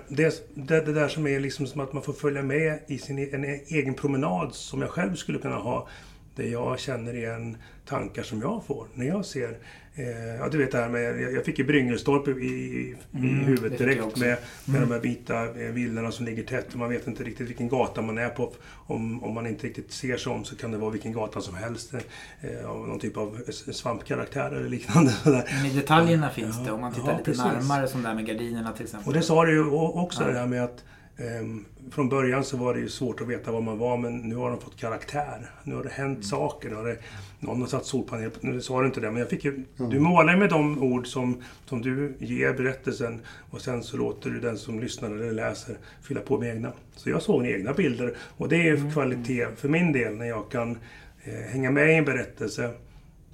[0.54, 3.28] det, det, där som är liksom som att man får följa med i sin e-,
[3.32, 5.88] en egen promenad som jag själv skulle kunna ha.
[6.36, 9.58] Där jag känner igen tankar som jag får när jag ser
[9.96, 13.44] Eh, ja, du vet det här med, jag fick ju Bryngelstorp i, i, mm, i
[13.44, 14.88] huvudet direkt med, med mm.
[14.88, 18.02] de här vita eh, villorna som ligger tätt och man vet inte riktigt vilken gata
[18.02, 18.52] man är på.
[18.86, 21.54] Om, om man inte riktigt ser sig om så kan det vara vilken gata som
[21.54, 21.94] helst.
[22.40, 25.12] Eh, av någon typ av svampkaraktär eller liknande.
[25.24, 27.44] Men i detaljerna finns det om man tittar ja, lite precis.
[27.44, 29.08] närmare som där med gardinerna till exempel.
[29.08, 30.28] Och det sa du ju också ja.
[30.28, 30.84] det här med att
[31.16, 34.36] Um, från början så var det ju svårt att veta vad man var men nu
[34.36, 35.50] har de fått karaktär.
[35.64, 36.22] Nu har det hänt mm.
[36.22, 36.70] saker.
[36.70, 36.98] Nu har det,
[37.40, 39.64] någon har satt solpanel Nu sa du inte det men jag fick ju...
[39.78, 39.90] Mm.
[39.90, 44.40] Du målar med de ord som, som du ger berättelsen och sen så låter du
[44.40, 46.72] den som lyssnar eller läser fylla på med egna.
[46.96, 48.92] Så jag såg egna bilder och det är mm.
[48.92, 50.78] kvalitet för min del när jag kan
[51.24, 52.70] eh, hänga med i en berättelse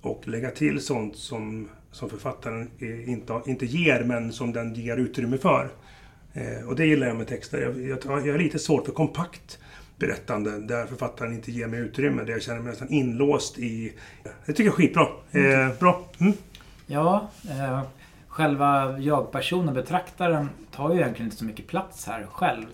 [0.00, 4.96] och lägga till sånt som, som författaren eh, inte, inte ger men som den ger
[4.96, 5.70] utrymme för.
[6.34, 7.60] Eh, och det gillar jag med texter.
[7.60, 9.58] Jag, jag, jag har lite svårt för kompakt
[10.00, 12.22] berättande där författaren inte ger mig utrymme.
[12.24, 13.92] Där jag känner mig nästan inlåst i...
[14.46, 15.06] Det tycker jag är skitbra.
[15.30, 16.04] Eh, bra.
[16.18, 16.32] Mm.
[16.86, 17.80] Ja, eh,
[18.28, 22.66] själva jag-personen, betraktaren, tar ju egentligen inte så mycket plats här själv.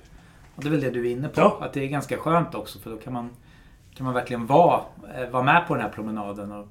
[0.54, 1.40] Och det är väl det du är inne på.
[1.40, 1.58] Ja.
[1.62, 3.30] Att det är ganska skönt också för då kan man,
[3.94, 4.80] kan man verkligen vara,
[5.16, 6.52] eh, vara med på den här promenaden.
[6.52, 6.68] Och,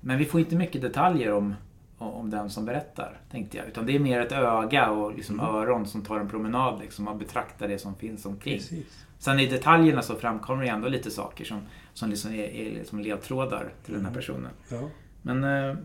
[0.00, 1.54] men vi får inte mycket detaljer om
[1.98, 3.66] om den som berättar, tänkte jag.
[3.66, 5.54] Utan det är mer ett öga och liksom mm.
[5.54, 8.58] öron som tar en promenad liksom, och betraktar det som finns omkring.
[8.58, 9.06] Precis.
[9.18, 11.60] Sen i detaljerna så framkommer det ändå lite saker som,
[11.94, 14.04] som liksom är, är liksom ledtrådar till mm.
[14.04, 14.14] den här mm.
[14.14, 14.50] personen.
[14.68, 14.88] Ja.
[15.22, 15.76] Men äh,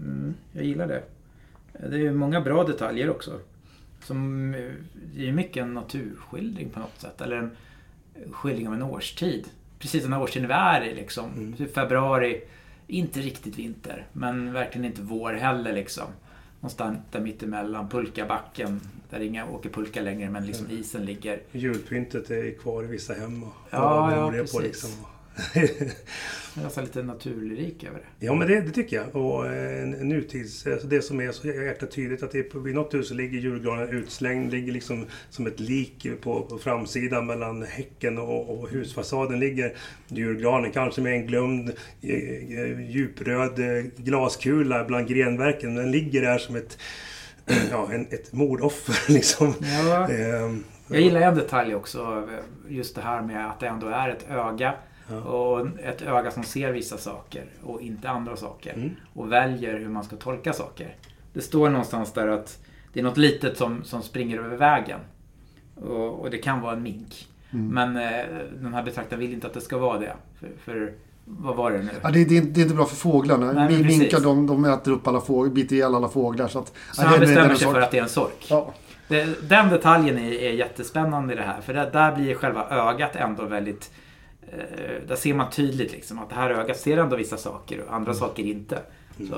[0.54, 1.04] jag gillar det.
[1.90, 3.40] Det är många bra detaljer också.
[4.04, 4.52] Som
[5.16, 7.22] det är mycket en naturskildring på något sätt.
[7.22, 7.52] Eller en
[8.32, 9.48] skildring av en årstid.
[9.80, 11.32] Precis den här årstiden vi är i liksom.
[11.32, 11.54] Mm.
[11.54, 12.42] Typ februari
[12.92, 16.08] inte riktigt vinter, men verkligen inte vår heller liksom.
[16.60, 21.42] Någonstans där mittemellan, pulkabacken, där inga åker pulka längre men liksom isen ligger.
[21.52, 24.52] Julpyntet är kvar i vissa hem och ja, ja, precis.
[24.52, 24.90] På liksom.
[26.54, 28.26] Nästan lite naturlyrik över det.
[28.26, 29.16] Ja, men det, det tycker jag.
[29.16, 30.68] Och en, nutids...
[30.68, 33.40] Alltså det som är så jäkla tydligt att det på, vid något hus så ligger
[33.40, 34.52] julgranen utslängd.
[34.52, 39.76] Ligger liksom som ett lik på, på framsidan mellan häcken och, och husfasaden ligger
[40.08, 40.72] julgranen.
[40.72, 45.76] Kanske med en glömd eh, djupröd eh, glaskula bland grenverken.
[45.76, 46.78] Den ligger där som ett,
[47.72, 49.54] ja, en, ett mordoffer liksom.
[49.62, 50.10] Ja.
[50.10, 52.30] Ehm, jag gillar en detalj också.
[52.68, 54.74] Just det här med att det ändå är ett öga
[55.12, 55.22] Ja.
[55.22, 58.74] Och ett öga som ser vissa saker och inte andra saker.
[58.74, 58.90] Mm.
[59.14, 60.96] Och väljer hur man ska tolka saker.
[61.34, 62.60] Det står någonstans där att
[62.94, 65.00] det är något litet som, som springer över vägen.
[65.76, 67.28] Och, och det kan vara en mink.
[67.52, 67.68] Mm.
[67.68, 68.26] Men eh,
[68.62, 70.14] den här betraktaren vill inte att det ska vara det.
[70.40, 70.94] För, för
[71.26, 71.92] vad var det nu?
[72.02, 73.52] Ja, det, det, det, är inte bra för fåglarna.
[73.52, 76.48] Nej, Minkar de, de äter upp alla fåglar, biter ihjäl alla fåglar.
[76.48, 78.46] Så, att, så han bestämmer sig för att det är en sork.
[78.50, 78.74] Ja.
[79.08, 81.62] Det, den detaljen är, är jättespännande i det här.
[81.62, 83.92] För det, där blir själva ögat ändå väldigt
[84.52, 87.94] eh, där ser man tydligt liksom att det här ögat ser ändå vissa saker och
[87.94, 88.20] andra mm.
[88.20, 88.82] saker inte.
[89.20, 89.34] Mm.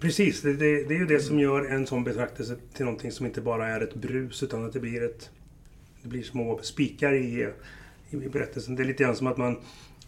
[0.00, 3.26] Precis, det, det, det, är ju det som gör en sån betraktelse till någonting som
[3.26, 5.30] inte bara är ett brus utan att det blir ett
[6.02, 7.48] det blir små spikar i,
[8.10, 8.76] i berättelsen.
[8.76, 9.56] Det är lite grann som att man,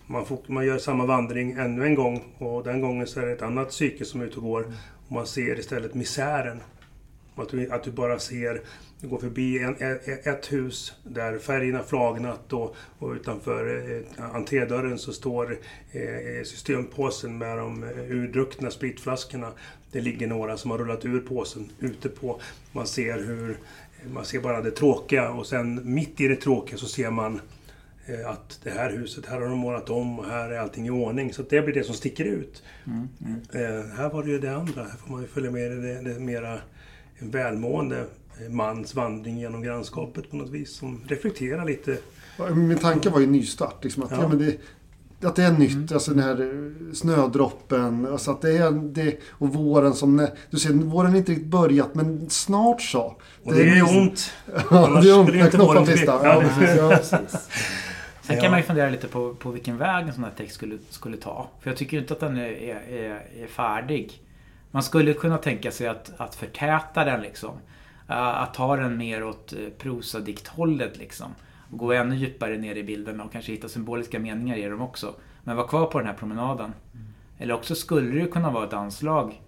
[0.07, 3.33] man, får, man gör samma vandring ännu en gång och den gången så är det
[3.33, 4.73] ett annat psyke som är ute och går.
[5.07, 6.61] Och man ser istället misären.
[7.37, 8.63] Att du, att du bara ser,
[9.01, 9.77] du går förbi en,
[10.25, 15.59] ett hus där färgerna flagnat och, och utanför eh, entrédörren så står
[15.93, 19.53] eh, systempåsen med de eh, urdruckna spritflaskorna.
[19.93, 22.41] Det ligger några som har rullat ur påsen ute på.
[22.73, 23.57] Man ser hur
[24.13, 27.41] man ser bara det tråkiga och sen mitt i det tråkiga så ser man
[28.27, 31.33] att det här huset, här har de målat om och här är allting i ordning.
[31.33, 32.63] Så det blir det som sticker ut.
[32.87, 33.91] Mm, mm.
[33.97, 34.83] Här var det ju det andra.
[34.83, 36.59] Här får man ju följa med i det, det mera
[37.19, 38.07] välmående
[38.51, 40.77] mans vandring genom grannskapet på något vis.
[40.77, 41.99] Som reflekterar lite.
[42.55, 43.85] Min tanke var ju nystart.
[43.85, 44.23] Liksom att, ja.
[44.23, 44.59] ja men det,
[45.27, 45.89] att det är nytt, mm.
[45.93, 48.07] alltså den här eh, snödroppen.
[48.07, 50.29] Alltså att det är det, och våren som...
[50.51, 53.17] Du ser, våren har inte riktigt börjat men snart så.
[53.45, 54.33] Och det, det är ju ont.
[54.71, 56.25] ja, det är ont när knopparna tvistar.
[56.25, 56.43] Ja,
[56.77, 56.99] ja.
[58.23, 60.79] Sen kan man ju fundera lite på, på vilken väg en sån här text skulle,
[60.91, 61.49] skulle ta.
[61.61, 64.24] För jag tycker inte att den är, är, är färdig.
[64.75, 67.51] Man skulle kunna tänka sig att, att förtäta den liksom.
[68.07, 71.35] Att ta den mer åt eh, prosadikthållet liksom.
[71.71, 75.15] Och gå ännu djupare ner i bilderna och kanske hitta symboliska meningar i dem också.
[75.45, 76.73] Men vara kvar på den här promenaden.
[76.95, 77.07] Mm.
[77.39, 79.41] Eller också skulle det kunna vara ett anslag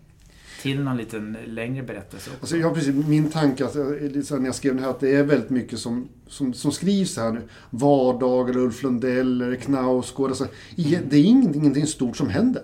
[0.63, 2.31] till någon liten längre berättelse.
[2.31, 2.41] Också.
[2.41, 3.07] Alltså, ja, precis.
[3.07, 6.55] Min tanke alltså, när jag skrev det här att det är väldigt mycket som, som,
[6.55, 7.43] som skrivs här nu.
[7.71, 10.31] Vardag, eller Ulf Lundell, eller Knausgård.
[10.31, 10.47] Alltså,
[10.77, 11.01] mm.
[11.09, 12.63] Det är ingenting stort som händer.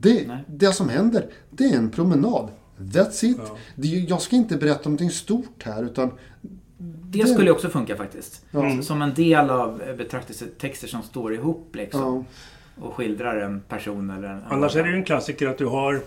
[0.00, 2.48] Det, det som händer, det är en promenad.
[2.78, 3.36] That's it.
[3.74, 3.86] Ja.
[4.08, 6.10] jag ska inte berätta någonting stort här utan
[7.10, 8.44] det skulle också funka faktiskt.
[8.50, 8.82] Ja.
[8.82, 12.00] Som en del av betraktelsetexter som står ihop liksom.
[12.00, 12.84] Ja.
[12.86, 14.42] Och skildrar en person eller en...
[14.48, 16.00] Annars är det ju en klassiker att du har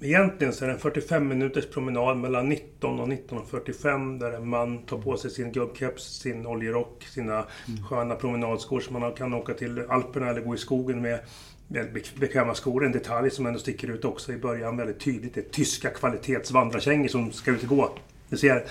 [0.00, 4.78] Egentligen så är det en 45 minuters promenad mellan 19 och 19.45 där en man
[4.78, 7.84] tar på sig sin gubbkeps, sin oljerock, sina mm.
[7.88, 11.20] sköna promenadskor som man kan åka till Alperna eller gå i skogen med.
[11.68, 15.34] Väldigt bekväma skor, en detalj som ändå sticker ut också i början väldigt tydligt.
[15.34, 17.98] Det är tyska kvalitetsvandrarkängor som ska ut och gå.
[18.28, 18.64] Du ser.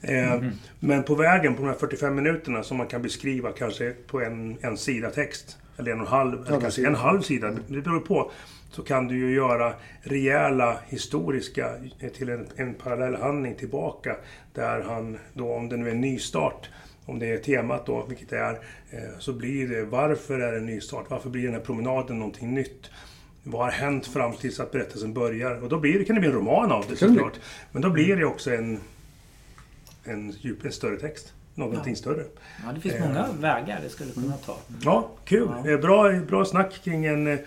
[0.00, 0.50] Eh, mm.
[0.80, 4.56] Men på vägen, på de här 45 minuterna som man kan beskriva kanske på en,
[4.60, 5.58] en sida text.
[5.76, 7.50] Eller en och en halv, ja, eller kanske en halv sida.
[7.68, 8.30] Det beror på.
[8.70, 9.72] Så kan du ju göra
[10.02, 14.16] rejäla historiska eh, till en, en parallellhandling tillbaka.
[14.54, 16.68] Där han då, om det nu är en nystart,
[17.06, 18.52] om det är temat då, vilket det är,
[18.90, 21.04] eh, så blir det varför är det en nystart?
[21.08, 22.90] Varför blir den här promenaden någonting nytt?
[23.42, 25.62] Vad har hänt fram tills att berättelsen börjar?
[25.62, 27.40] Och då blir kan det bli en roman av det såklart.
[27.72, 28.80] Men då blir det också en
[30.04, 31.32] en, djup, en större text.
[31.54, 31.96] Någonting ja.
[31.96, 32.24] större.
[32.64, 34.58] Ja, det finns många eh, vägar det skulle kunna ta.
[34.82, 35.48] Ja, kul.
[35.64, 35.70] Ja.
[35.70, 37.38] Eh, bra, bra snack kring en, eh,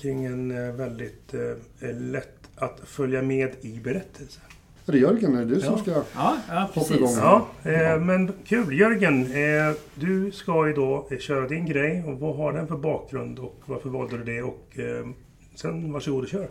[0.00, 4.42] kring en väldigt eh, lätt att följa med i berättelsen.
[4.86, 5.34] Är det Jörgen?
[5.34, 7.10] Är det du som ska ja, ja, hoppa igång?
[7.16, 8.78] Ja, eh, men kul.
[8.78, 12.04] Jörgen, eh, du ska ju då köra din grej.
[12.06, 14.42] Och vad har den för bakgrund och varför valde du det?
[14.42, 15.06] Och eh,
[15.54, 16.48] sen varsågod och kör.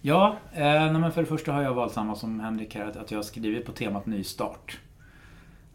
[0.00, 3.18] Ja, eh, men för det första har jag valt samma som Henrik här, att jag
[3.18, 4.78] har skrivit på temat nystart.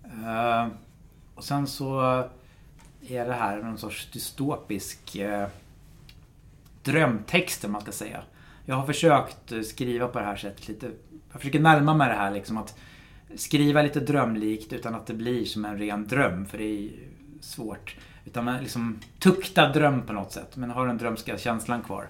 [0.03, 0.67] Eh,
[1.35, 1.99] och sen så
[3.07, 5.47] är det här någon sorts dystopisk eh,
[6.83, 8.23] drömtext, man ska säga.
[8.65, 10.91] Jag har försökt skriva på det här sättet lite.
[11.33, 12.79] Jag försöker närma mig det här liksom att
[13.35, 16.89] skriva lite drömlikt utan att det blir som en ren dröm, för det är
[17.41, 17.95] svårt.
[18.25, 22.07] Utan man liksom tukta dröm på något sätt, men har den drömska känslan kvar.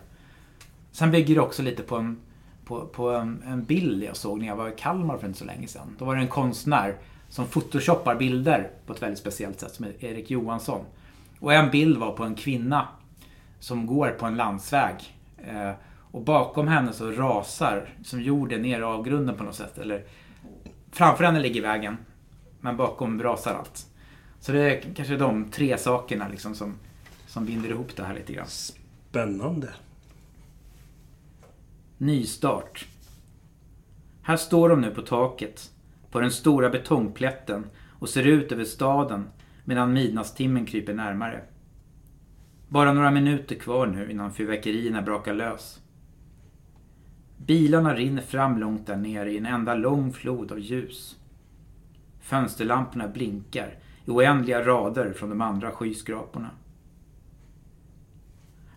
[0.92, 2.20] Sen bygger det också lite på en,
[2.66, 5.46] på, på en, en, bild jag såg när jag var i Kalmar för inte så
[5.46, 5.96] länge sedan.
[6.00, 6.98] Då var det en konstnär
[7.30, 10.86] som photoshoppar bilder på ett väldigt speciellt sätt, som är Erik Johansson.
[11.40, 12.88] Och en bild var på en kvinna
[13.60, 14.96] som går på en landsväg.
[15.38, 15.72] Eh,
[16.14, 19.78] och bakom henne så rasar som jorden ner i avgrunden på något sätt.
[19.78, 20.04] Eller
[20.92, 21.98] framför henne ligger vägen,
[22.60, 23.86] men bakom rasar allt.
[24.40, 26.76] Så det är kanske de tre sakerna liksom som,
[27.28, 28.48] som binder ihop det här lite grann.
[28.48, 29.70] Spännande.
[31.98, 32.86] Nystart.
[34.22, 35.72] Här står de nu på taket,
[36.12, 37.66] på den stora betongplätten
[38.00, 39.30] och ser ut över staden
[39.66, 41.42] medan midnattstimmen kryper närmare.
[42.68, 45.83] Bara några minuter kvar nu innan fyrverkerierna brakar lös.
[47.46, 51.18] Bilarna rinner fram långt där nere i en enda lång flod av ljus.
[52.20, 56.50] Fönsterlamporna blinkar i oändliga rader från de andra skyskraporna.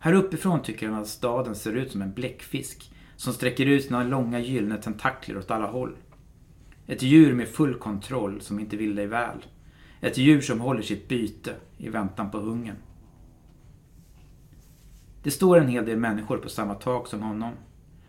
[0.00, 4.04] Här uppifrån tycker han att staden ser ut som en bläckfisk som sträcker ut sina
[4.04, 5.96] långa gyllene tentakler åt alla håll.
[6.86, 9.44] Ett djur med full kontroll som inte vill dig väl.
[10.00, 12.76] Ett djur som håller sitt byte i väntan på hungern.
[15.22, 17.52] Det står en hel del människor på samma tak som honom.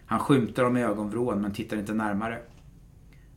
[0.07, 2.39] Han skymtar dem i ögonvrån men tittar inte närmare.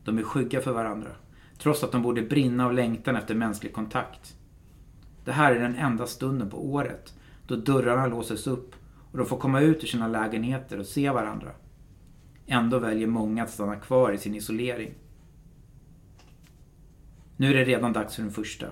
[0.03, 1.09] De är skygga för varandra.
[1.57, 4.35] Trots att de borde brinna av längtan efter mänsklig kontakt.
[5.25, 7.13] Det här är den enda stunden på året
[7.47, 8.75] då dörrarna låses upp
[9.11, 11.51] och de får komma ut ur sina lägenheter och se varandra.
[12.47, 14.93] Ändå väljer många att stanna kvar i sin isolering.
[17.37, 18.67] Nu är det redan dags för den första.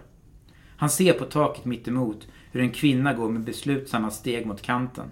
[0.78, 5.12] Han ser på taket mittemot hur en kvinna går med beslutsamma steg mot kanten.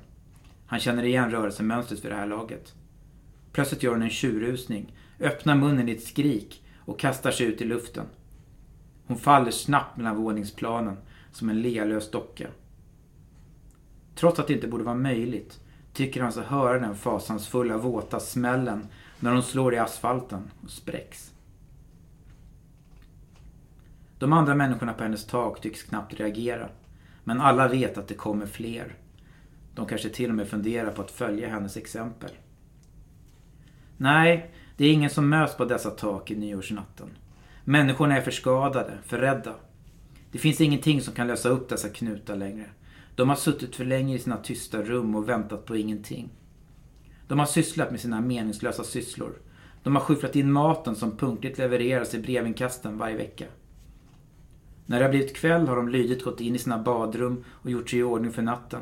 [0.68, 2.74] Han känner igen rörelsemönstret för det här laget.
[3.52, 7.66] Plötsligt gör hon en tjurrusning, öppnar munnen i ett skrik och kastar sig ut i
[7.66, 8.06] luften.
[9.08, 10.98] Hon faller snabbt mellan våningsplanen
[11.32, 12.48] som en lealös docka.
[14.16, 15.60] Trots att det inte borde vara möjligt
[15.94, 18.88] tycker han sig höra den fasansfulla våta smällen
[19.20, 21.32] när hon slår i asfalten och spräcks.
[24.20, 26.70] De andra människorna på hennes tak tycks knappt reagera.
[27.24, 28.96] Men alla vet att det kommer fler.
[29.78, 32.30] De kanske till och med funderar på att följa hennes exempel.
[33.98, 37.10] Nej, det är ingen som möts på dessa tak i nyårsnatten.
[37.64, 39.56] Människorna är för skadade, för rädda.
[40.32, 42.66] Det finns ingenting som kan lösa upp dessa knutar längre.
[43.16, 46.30] De har suttit för länge i sina tysta rum och väntat på ingenting.
[47.28, 49.34] De har sysslat med sina meningslösa sysslor.
[49.84, 53.46] De har skyfflat in maten som punktligt levereras i brevinkasten varje vecka.
[54.86, 57.90] När det har blivit kväll har de lydigt gått in i sina badrum och gjort
[57.90, 58.82] sig i ordning för natten.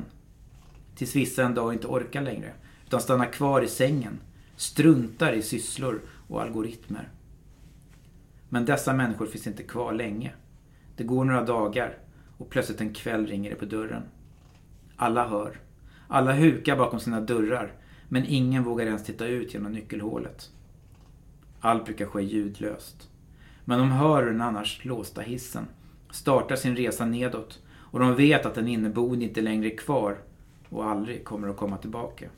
[0.96, 2.54] Tills vissa en dag inte orkar längre,
[2.86, 4.20] utan stannar kvar i sängen,
[4.56, 7.10] struntar i sysslor och algoritmer.
[8.50, 10.34] Men dessa människor finns inte kvar länge.
[10.96, 11.98] Det går några dagar
[12.38, 14.04] och plötsligt en kväll ringer det på dörren.
[14.96, 15.60] Alla hör.
[16.08, 17.74] Alla hukar bakom sina dörrar,
[18.10, 20.50] men ingen vågar ens titta ut genom nyckelhålet.
[21.60, 23.10] Allt brukar ske ljudlöst.
[23.66, 25.68] Men de hör den annars låsta hissen
[26.12, 30.18] startar sin resa nedåt och de vet att den inneboende inte längre är kvar
[30.70, 32.30] och aldrig kommer att komma tillbaka.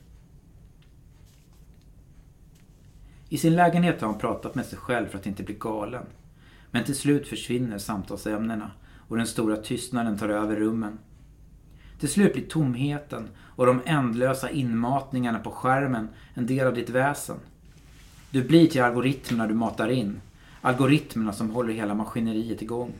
[3.28, 6.06] I sin lägenhet har han pratat med sig själv för att inte bli galen.
[6.70, 8.70] Men till slut försvinner samtalsämnena
[9.08, 10.98] och den stora tystnaden tar över rummen.
[11.98, 17.36] Till slut blir tomheten och de ändlösa inmatningarna på skärmen en del av ditt väsen.
[18.30, 20.20] Du blir till algoritmerna du matar in.
[20.60, 22.92] Algoritmerna som håller hela maskineriet igång.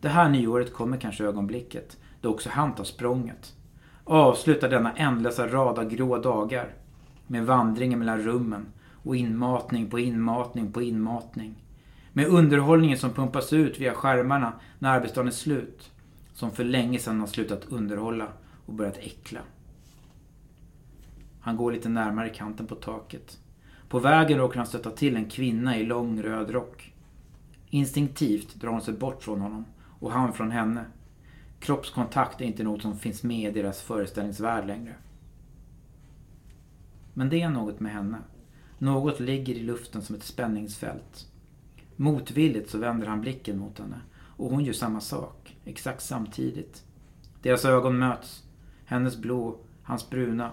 [0.00, 1.96] Det här nyåret kommer kanske ögonblicket
[2.26, 3.54] då också han tar språnget.
[4.04, 6.74] Avslutar denna ändlösa rad av grå dagar
[7.26, 8.66] med vandringen mellan rummen
[9.04, 11.54] och inmatning på inmatning på inmatning.
[12.12, 15.90] Med underhållningen som pumpas ut via skärmarna när arbetsdagen är slut.
[16.34, 18.28] Som för länge sedan har slutat underhålla
[18.66, 19.40] och börjat äckla.
[21.40, 23.38] Han går lite närmare kanten på taket.
[23.88, 26.92] På vägen råkar han stöta till en kvinna i lång röd rock.
[27.70, 29.64] Instinktivt drar hon sig bort från honom
[30.00, 30.84] och han från henne.
[31.60, 34.94] Kroppskontakt är inte något som finns med i deras föreställningsvärld längre.
[37.14, 38.18] Men det är något med henne.
[38.78, 41.32] Något ligger i luften som ett spänningsfält.
[41.96, 44.00] Motvilligt så vänder han blicken mot henne
[44.36, 46.84] och hon gör samma sak, exakt samtidigt.
[47.42, 48.42] Deras ögon möts.
[48.84, 50.50] Hennes blå, hans bruna.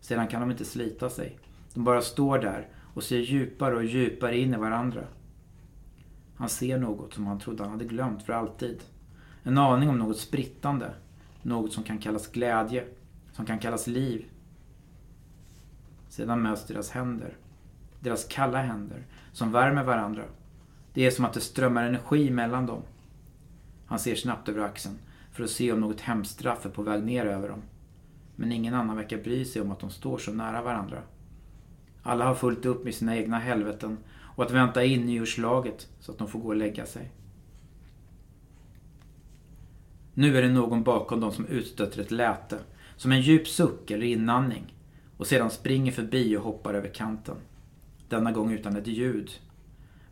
[0.00, 1.38] Sedan kan de inte slita sig.
[1.74, 5.04] De bara står där och ser djupare och djupare in i varandra.
[6.36, 8.82] Han ser något som han trodde han hade glömt för alltid.
[9.48, 10.90] En aning om något sprittande.
[11.42, 12.84] Något som kan kallas glädje.
[13.32, 14.24] Som kan kallas liv.
[16.08, 17.36] Sedan möts deras händer.
[18.00, 19.06] Deras kalla händer.
[19.32, 20.22] Som värmer varandra.
[20.94, 22.82] Det är som att det strömmar energi mellan dem.
[23.86, 24.98] Han ser snabbt över axeln
[25.32, 27.62] för att se om något hemskt straff är på väg ner över dem.
[28.36, 31.02] Men ingen annan verkar bry sig om att de står så nära varandra.
[32.02, 33.98] Alla har fullt upp med sina egna helveten
[34.36, 37.10] och att vänta in nyårslaget så att de får gå och lägga sig.
[40.18, 42.58] Nu är det någon bakom dem som utstöter ett läte,
[42.96, 44.74] som en djup suck eller inandning
[45.16, 47.36] och sedan springer förbi och hoppar över kanten.
[48.08, 49.30] Denna gång utan ett ljud.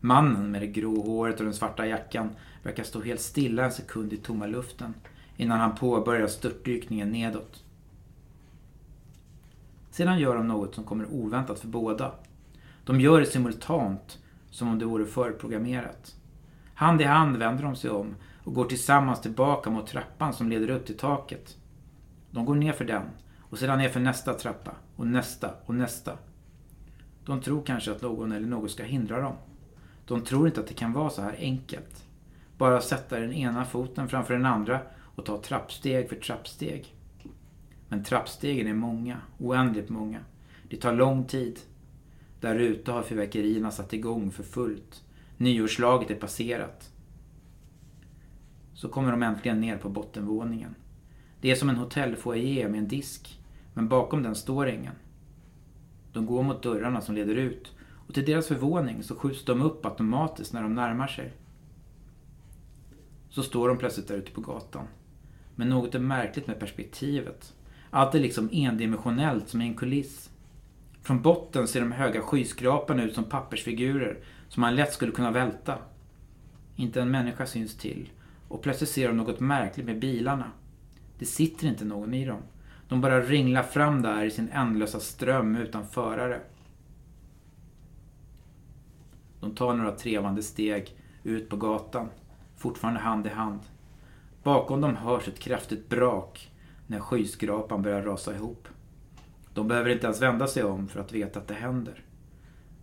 [0.00, 2.30] Mannen med det grå håret och den svarta jackan
[2.62, 4.94] verkar stå helt stilla en sekund i tomma luften
[5.36, 7.64] innan han påbörjar störtdykningen nedåt.
[9.90, 12.12] Sedan gör de något som kommer oväntat för båda.
[12.84, 14.18] De gör det simultant,
[14.50, 16.16] som om det vore förprogrammerat.
[16.74, 18.14] Hand i hand vänder de sig om
[18.46, 21.56] och går tillsammans tillbaka mot trappan som leder upp till taket.
[22.30, 23.02] De går ner för den
[23.40, 26.18] och sedan ner för nästa trappa och nästa och nästa.
[27.24, 29.34] De tror kanske att någon eller något ska hindra dem.
[30.04, 32.04] De tror inte att det kan vara så här enkelt.
[32.58, 36.94] Bara sätta den ena foten framför den andra och ta trappsteg för trappsteg.
[37.88, 40.20] Men trappstegen är många, oändligt många.
[40.70, 41.60] Det tar lång tid.
[42.40, 45.04] Där ute har fyrverkerierna satt igång för fullt.
[45.36, 46.90] Nyårslaget är passerat.
[48.76, 50.74] Så kommer de äntligen ner på bottenvåningen.
[51.40, 53.40] Det är som en hotellfoajé med en disk,
[53.74, 54.94] men bakom den står ingen.
[56.12, 57.72] De går mot dörrarna som leder ut
[58.06, 61.32] Och till deras förvåning så skjuts de upp automatiskt när de närmar sig.
[63.30, 64.86] Så står de plötsligt där ute på gatan.
[65.54, 67.54] Men något är märkligt med perspektivet.
[67.90, 70.30] Allt är liksom endimensionellt som i en kuliss.
[71.02, 74.18] Från botten ser de höga skyskraporna ut som pappersfigurer
[74.48, 75.78] som man lätt skulle kunna välta.
[76.76, 78.08] Inte en människa syns till.
[78.48, 80.50] Och plötsligt ser de något märkligt med bilarna.
[81.18, 82.42] Det sitter inte någon i dem.
[82.88, 86.40] De bara ringlar fram där i sin ändlösa ström utan förare.
[89.40, 92.08] De tar några trevande steg ut på gatan,
[92.56, 93.60] fortfarande hand i hand.
[94.42, 96.50] Bakom dem hörs ett kraftigt brak
[96.86, 98.68] när skyskrapan börjar rasa ihop.
[99.54, 102.04] De behöver inte ens vända sig om för att veta att det händer.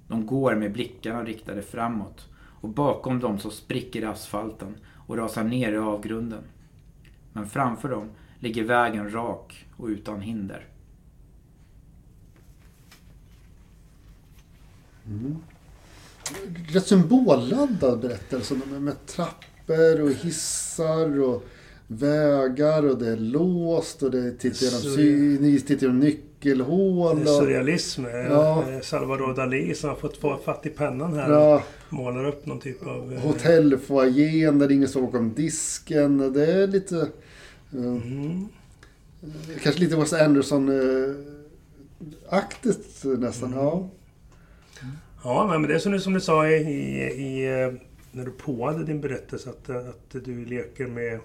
[0.07, 2.29] De går med blickarna riktade framåt
[2.61, 4.75] och bakom dem så spricker asfalten
[5.07, 6.43] och rasar ner i avgrunden.
[7.33, 10.67] Men framför dem ligger vägen rak och utan hinder.
[16.67, 21.43] Rätt symbolladdad berättelse med, med trappor och hissar och
[21.87, 25.39] vägar och det är låst och det tittar genom, sy-
[25.91, 27.21] nyckelhål.
[27.21, 28.05] Och, Surrealism.
[28.05, 28.63] eh, Ja.
[28.83, 31.31] Salvador Dalí som har fått få fatt i pennan här.
[31.31, 31.63] ja,
[31.93, 33.13] Målar upp någon typ av...
[33.13, 36.33] eh, hotellfoajén där ingen står bakom disken.
[36.33, 36.97] Det är lite...
[36.99, 37.07] eh,
[37.73, 38.47] Mm.
[39.63, 43.53] Kanske lite Wes Anderson-aktigt nästan.
[43.53, 43.89] Ja.
[45.23, 47.73] Ja, men det är som du, som du sa i, i, i, eh,
[48.11, 51.19] när du påade din berättelse att, eh, att du leker med,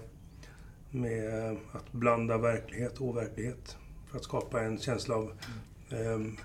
[0.91, 3.77] med att blanda verklighet och overklighet.
[4.11, 5.31] För att skapa en känsla av
[5.89, 6.37] ehm,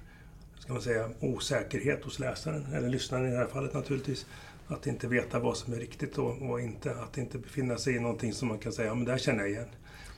[0.65, 4.27] ska man säga, osäkerhet hos läsaren, eller lyssnaren i det här fallet naturligtvis.
[4.69, 6.91] Att inte veta vad som är riktigt och, och inte.
[6.91, 9.41] Att inte befinna sig i någonting som man kan säga, ja men det här känner
[9.41, 9.69] jag igen.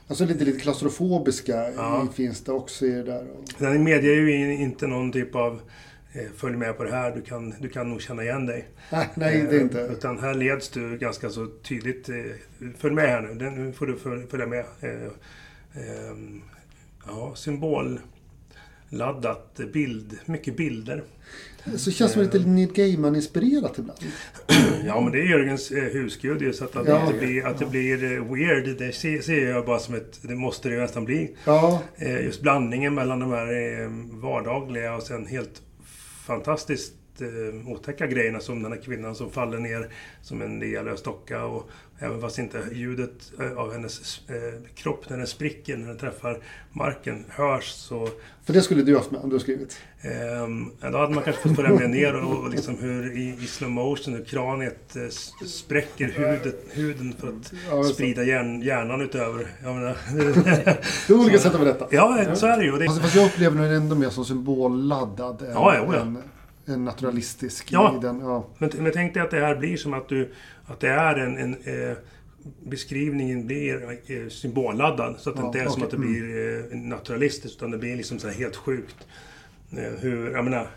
[0.07, 2.07] Alltså lite, lite klaustrofobiska Ja.
[2.15, 3.25] finns det också i det där.
[3.57, 5.59] Den medger ju in- inte någon typ av
[6.13, 8.67] eh, följ med på det här, du kan, du kan nog känna igen dig.
[8.91, 9.79] Nej, nej, det är Eh, inte.
[9.79, 12.09] Utan här leds du ganska så tydligt.
[12.09, 12.15] eh,
[12.77, 14.65] Följ med här nu, nu får du föl- följa med.
[14.81, 15.07] Eh,
[16.09, 16.41] ehm,
[18.89, 21.03] Ja, symbolladdat, bild, mycket bilder.
[21.75, 23.99] Så det känns som lite Neil Gaiman-inspirerat ibland.
[24.85, 27.09] Ja, men det är Jörgens eh, husgud ju, så att, att, Ja.
[27.11, 30.19] det, blir, att det blir eh, weird, det ser, ser jag bara som ett...
[30.21, 31.35] Det måste det ju nästan bli.
[31.45, 33.89] Ja, Eh, Just blandningen mellan de här eh,
[34.21, 35.61] vardagliga och sen helt
[36.25, 39.89] fantastiskt eh, otäcka grejerna som den här kvinnan som faller ner
[40.21, 45.17] som en lealös docka och även fast inte ljudet eh, av hennes eh, kropp när
[45.17, 46.39] den spricker, när den träffar
[46.71, 48.09] marken, hörs så
[48.45, 49.77] för det skulle du haft med om du skrivit.
[50.01, 53.47] Ehm, då hade man kanske fått följa med ner och, och liksom hur i, i
[53.47, 55.07] slow motion hur kraniet eh,
[55.47, 59.47] spräcker hudet, huden för att Ja, sprida hjärn, hjärnan utöver.
[59.63, 59.97] Jag menar,
[61.07, 61.87] Det är olika sätt att berätta.
[61.91, 62.71] ja, så är det ju.
[62.77, 66.05] Det, Fast, fast jag upplever den ändå mer som symbolladdad än, Ja, ja.
[66.67, 67.71] Än naturalistisk.
[67.71, 67.97] Ja.
[67.97, 68.47] I den, ja.
[68.57, 70.33] Men, men tänk dig att det här blir som att du...
[70.65, 71.37] Att det är en...
[71.37, 71.97] en eh,
[72.63, 75.15] beskrivningen blir eh, symbolladdad.
[75.19, 75.83] Så att det Ja, inte är som okej.
[75.83, 77.57] att det blir eh, naturalistiskt.
[77.57, 78.95] Utan det blir liksom så helt sjukt.
[79.71, 80.67] Eh, hur, jag menar,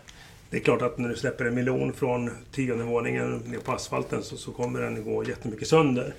[0.49, 4.23] det är klart att när du släpper en miljon från tionde våningen ner på asfalten
[4.23, 6.13] så, så kommer den gå jättemycket sönder.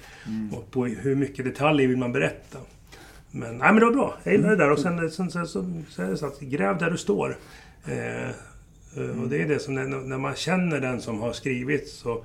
[0.53, 2.59] Och på hur mycket detaljer vill man berätta?
[3.31, 4.15] Men, nej, men det var bra.
[4.23, 4.71] Jag gillar det där.
[4.71, 7.39] Och sen, sen, sen så, så är det så att gräv där du står.
[7.85, 8.31] Eh,
[8.97, 12.25] eh, och det är det som när, när man känner den som har skrivit så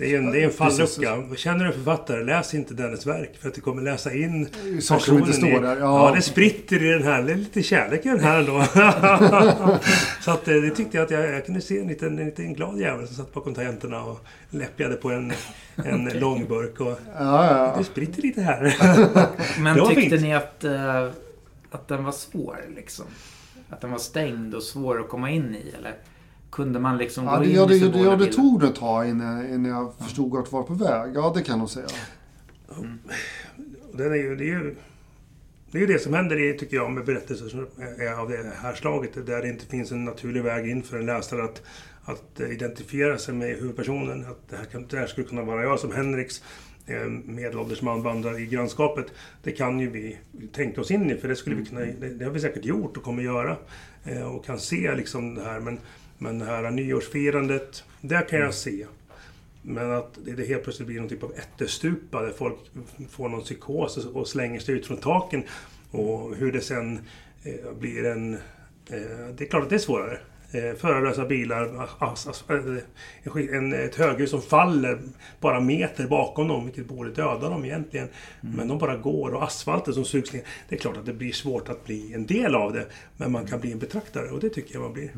[0.00, 1.36] det är en, det är en fallucka.
[1.36, 3.30] Känner du en författare, läs inte dennes verk.
[3.40, 4.48] För att du kommer läsa in
[4.80, 5.76] Saker som inte står där.
[5.76, 6.08] Ja.
[6.08, 6.14] Ja.
[6.14, 7.22] det spritter i den här.
[7.22, 8.64] Det är lite kärlek i den här ändå.
[10.20, 12.54] så att eh, det tyckte jag att jag, jag kunde se en liten, en liten
[12.54, 15.32] glad jävel som satt bakom tangenterna och läppjade på en,
[15.76, 16.80] en långburk.
[16.80, 18.76] Och, Ja, ja, det spritter lite här.
[19.60, 20.22] Men tyckte fint.
[20.22, 21.08] ni att, eh,
[21.70, 23.04] att den var svår liksom?
[23.70, 25.94] Att den var stängd och svår att komma in i eller?
[26.50, 29.08] Kunde man liksom Ja, gå det, in ja, i det, ja, det tog ett tag
[29.08, 31.12] innan, innan jag förstod vart jag var på väg.
[31.14, 31.86] Ja, det kan jag nog säga.
[32.68, 32.84] Och
[33.92, 34.76] Den är ju, det, är ju,
[35.70, 37.66] det är ju det som händer i, tycker jag, med berättelser
[38.18, 39.26] av det här slaget.
[39.26, 41.62] Där det inte finns en naturlig väg in för en läsare att,
[42.04, 44.26] att identifiera sig med huvudpersonen.
[44.26, 46.42] Att det här, kan, det här skulle kunna vara jag som Henriks
[47.24, 49.06] medelålders man vandrar i grannskapet.
[49.42, 50.18] Det kan ju vi
[50.52, 53.02] tänka oss in i, för det, skulle vi kunna, det, har vi säkert gjort och
[53.02, 53.56] kommer göra.
[54.04, 55.60] Eh, och kan se liksom det här.
[55.60, 55.78] Men,
[56.18, 58.86] men det här nyårsfirandet, det kan jag se.
[59.62, 62.56] Men att det helt plötsligt blir någon typ av ättestupa där folk
[63.10, 65.42] får någon psykos och- slänger sig ut från taken.
[65.90, 67.00] Och hur det sen
[67.44, 68.34] eh, blir en...
[68.34, 70.18] Eh, det är klart att det är svårare.
[70.52, 71.88] Eh, förarlösa bilar,
[72.48, 74.98] eh, en ett höghus som faller
[75.40, 78.08] bara meter bakom dem, vilket borde döda dem egentligen.
[78.40, 80.42] Men de bara går och asfalten som sugs ner.
[80.68, 82.86] Det är klart att det blir svårt att bli en del av det,
[83.16, 85.10] men man kan bli en betraktare och det tycker jag man blir.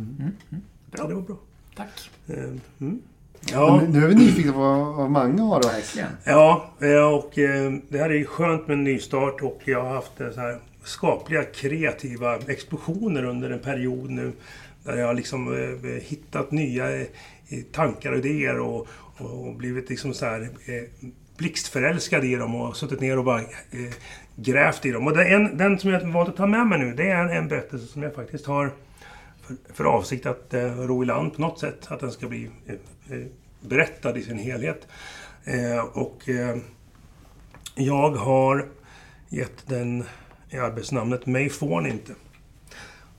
[0.97, 1.37] Ja, det var bra.
[1.77, 2.11] Tack.
[2.29, 2.45] Eh,
[2.81, 3.03] mm.
[3.53, 3.83] Ja.
[3.89, 5.69] Nu är vi nyfikna på vad, Mange har då.
[6.25, 7.31] Ja, eh, och
[7.89, 11.45] det här är ju skönt med en nystart och jag har haft så här skapliga
[11.45, 14.33] kreativa explosioner under en period nu.
[14.85, 17.07] Där jag har liksom eh, eh, hittat nya eh,
[17.73, 22.77] tankar och idéer och, och, och blivit liksom så här eh, blixtförälskad i dem och
[22.77, 23.95] suttit ner och bara eh,
[24.37, 25.07] grävt i dem.
[25.07, 27.49] Och den, den som jag valt att ta med mig nu, det är en, en
[27.49, 28.73] berättelse som jag faktiskt har
[29.43, 31.87] för, för avsikt att eh, ro i land på något sätt.
[31.89, 32.75] Att den ska bli eh,
[33.19, 33.27] eh
[33.61, 34.87] berättad i sin helhet.
[35.45, 36.57] Eh, och eh,
[37.75, 38.69] jag har
[39.29, 40.05] gett den
[40.53, 42.15] i arbetsnamnet Mig får ni inte.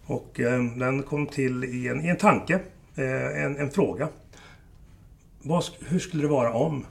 [0.05, 2.59] Och eh, den kom till i en, i en tanke,
[2.95, 4.07] eh, en, en fråga.
[5.41, 6.85] Vad, hur skulle det vara om?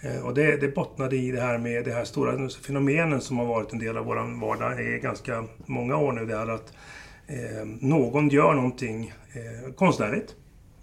[0.00, 3.46] Eh, och det, det bottnade i det här med det här stora fenomenen som har
[3.46, 6.26] varit en del av vår vardag i ganska många år nu.
[6.26, 6.72] Det är att
[7.26, 10.34] eh, någon gör någonting eh, konstnärligt,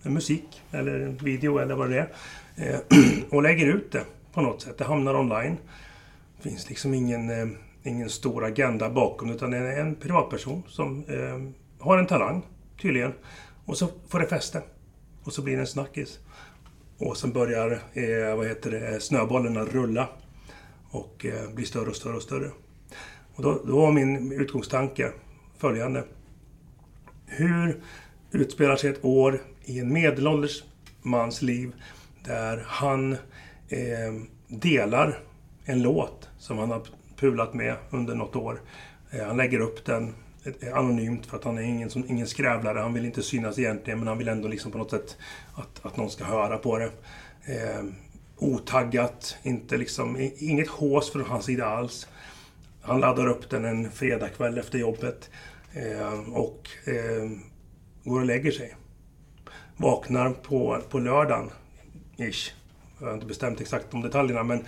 [0.04, 2.08] musik eller video eller vad det
[2.56, 2.80] är, eh,
[3.30, 4.04] och lägger ut det
[4.34, 4.78] på något sätt.
[4.78, 5.58] Det hamnar online.
[6.38, 7.48] Det finns liksom ingen, eh,
[7.84, 11.40] ingen stor agenda bakom utan det är en privatperson som eh,
[11.86, 12.46] har en talang,
[12.82, 13.14] tydligen.
[13.66, 14.62] Och så får det fäste.
[15.24, 16.20] Och så blir det en snackis.
[16.98, 20.10] Och sen börjar eh, vad heter det, snöbollarna rulla.
[20.90, 22.52] Och eh, blir större och större och större.
[23.36, 25.12] Och då, då var min utgångstanke
[25.58, 26.04] följande.
[27.26, 27.82] Hur
[28.32, 30.64] utspelar sig ett år i en medelålders
[31.02, 31.74] mans liv
[32.26, 33.14] där han
[33.70, 34.14] eh,
[34.48, 35.20] delar
[35.66, 36.80] en låt som han har
[37.20, 38.62] pulat med under något år.
[39.12, 42.28] Eh, han lägger upp den eh, eh, anonymt för att han är ingen, som, ingen
[42.28, 42.80] skrävlare.
[42.80, 45.18] Han vill inte synas egentligen men han vill ändå liksom på något sätt
[45.56, 46.92] att, att någon ska höra på det.
[47.46, 47.84] Eh,
[48.38, 52.08] otaggat, inte liksom, inget hås från hans sida alls.
[52.82, 55.30] Han laddar upp den en fredagkväll efter jobbet
[55.74, 57.30] eh, och eh,
[58.04, 58.76] går och lägger sig.
[59.78, 61.50] Vaknar på, på lördagen,
[62.18, 62.54] ish.
[63.00, 64.66] Jag har inte bestämt exakt de detaljerna, men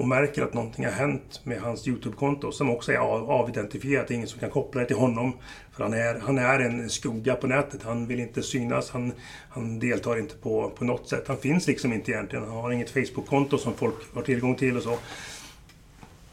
[0.00, 2.96] och märker att någonting har hänt med hans YouTube-konto som också är
[3.40, 4.08] avidentifierat.
[4.08, 5.32] Det är ingen som kan koppla det till honom.
[5.72, 7.82] För han är, han är en skugga på nätet.
[7.82, 8.90] Han vill inte synas.
[8.90, 9.12] Han,
[9.48, 11.28] han deltar inte på, på något sätt.
[11.28, 12.44] Han finns liksom inte egentligen.
[12.44, 14.98] Han har inget Facebook-konto som folk har tillgång till och så.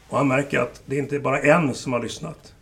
[0.08, 2.54] Och han märker att det är inte bara en som har lyssnat.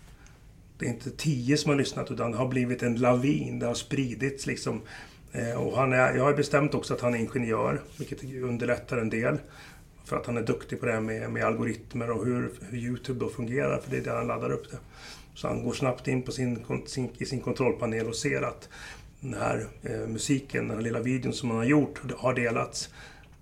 [0.79, 3.59] Det är inte tio som har lyssnat utan det har blivit en lavin.
[3.59, 4.81] Det har spridits liksom.
[5.33, 9.11] Eh, och han är, jag har bestämt också att han är ingenjör, vilket underlättar en
[9.11, 9.39] del.
[10.07, 13.21] För att han är duktig på det här med, med algoritmer och hur, hur Youtube
[13.21, 14.77] då fungerar, för det är där han laddar upp det.
[15.35, 18.69] Så han går snabbt in på sin, sin, i sin kontrollpanel och ser att
[19.21, 22.89] den här eh, musiken, den här lilla videon som han har gjort, har delats.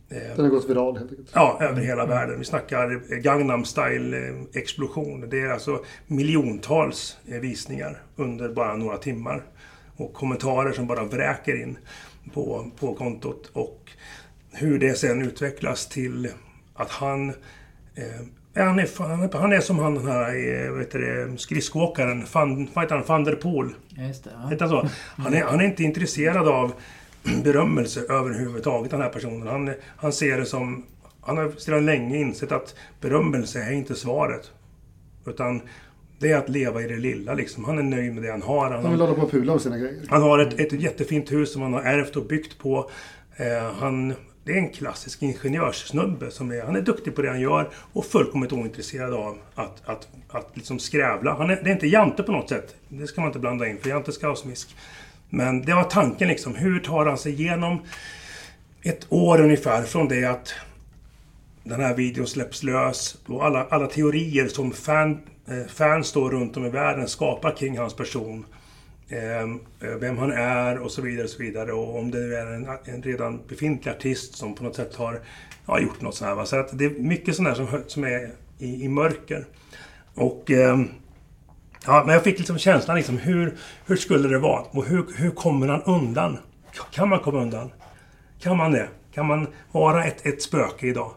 [0.09, 1.31] Eh, Den har gått viral helt enkelt.
[1.35, 2.39] Ja, över hela världen.
[2.39, 5.27] Vi snackar eh, Gangnam style-explosion.
[5.31, 9.43] Det är alltså miljontals eh, visningar under bara några timmar.
[9.97, 11.79] Och kommentarer som bara vräker in
[12.33, 13.51] på, på kontot.
[13.53, 13.91] Och
[14.53, 16.29] hur det sen utvecklas till
[16.75, 17.29] att han...
[17.95, 18.05] Eh,
[18.57, 22.69] han, är, han, är, han är som han den här eh, vet du, skridskoåkaren, van,
[22.75, 23.69] vad heter han, van der Poel.
[23.89, 24.31] Just det.
[24.43, 24.49] Ja.
[24.49, 24.89] Heter han så?
[25.23, 26.73] Han är, han är inte intresserad av
[27.45, 29.49] berömmelse överhuvudtaget, den här personen.
[29.49, 30.87] Han, han ser det som...
[31.21, 34.51] Han har sedan länge insett att berömmelse är inte svaret.
[35.27, 35.61] Utan
[36.19, 37.65] det är att leva i det lilla liksom.
[37.65, 38.71] Han är nöjd med det han har.
[38.71, 40.03] Han, Han vill hålla på och pula med sina grejer.
[40.09, 42.91] han har ett, ett jättefint hus som han har ärvt och byggt på.
[43.37, 44.15] Eh, han,
[44.45, 46.31] det är en klassisk ingenjörssnubbe.
[46.31, 50.09] Som är, han är duktig på det han gör och fullkomligt ointresserad av att, att,
[50.29, 51.35] att liksom skrävla.
[51.35, 52.75] Han är, det är inte Jante på något sätt.
[52.89, 54.77] Det ska man inte blanda in, för Jante ska ha smisk.
[55.31, 56.55] Men det var tanken liksom.
[56.55, 57.79] Hur tar han sig igenom
[58.83, 60.55] ett år ungefär från det att
[61.63, 65.19] den här videon släpps lös och alla, alla teorier som fan,
[65.49, 68.45] eh, fans då runt om i världen skapar kring hans person.
[69.15, 71.25] Ehm, eh, vem han är och så vidare.
[71.25, 71.73] Och så vidare.
[71.73, 75.21] Och om det nu är en, en redan befintlig artist som på något sätt har
[75.67, 76.35] ja, gjort något sånt här.
[76.35, 76.47] Va?
[76.47, 79.47] Så att det är mycket sånt här som, som är i, i mörker.
[80.15, 80.51] Och...
[80.51, 80.89] Ehm,
[81.87, 83.57] ja, men jag fick liksom känslan liksom, hur,
[83.87, 84.63] hur skulle det vara?
[84.71, 86.39] Och hur, hur kommer han undan?
[86.91, 87.73] Kan man komma undan?
[88.41, 88.89] Kan man det?
[89.15, 91.11] Kan man vara ett, ett spöke idag?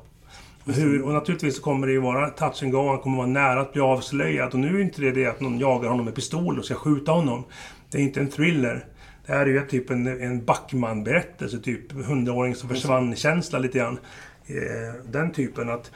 [0.67, 3.27] Och, hur, och naturligtvis så kommer det ju vara touch and go, han kommer vara
[3.27, 4.53] nära att bli avslöjad.
[4.53, 7.11] Och nu är inte det det att någon jagar honom med pistol och ska skjuta
[7.11, 7.43] honom.
[7.91, 8.85] Det är inte en thriller.
[9.25, 13.99] Det här är ju typ en, en Backman-berättelse, typ hundraåring som försvann-känsla lite grann.
[14.47, 15.91] Eh, den typen att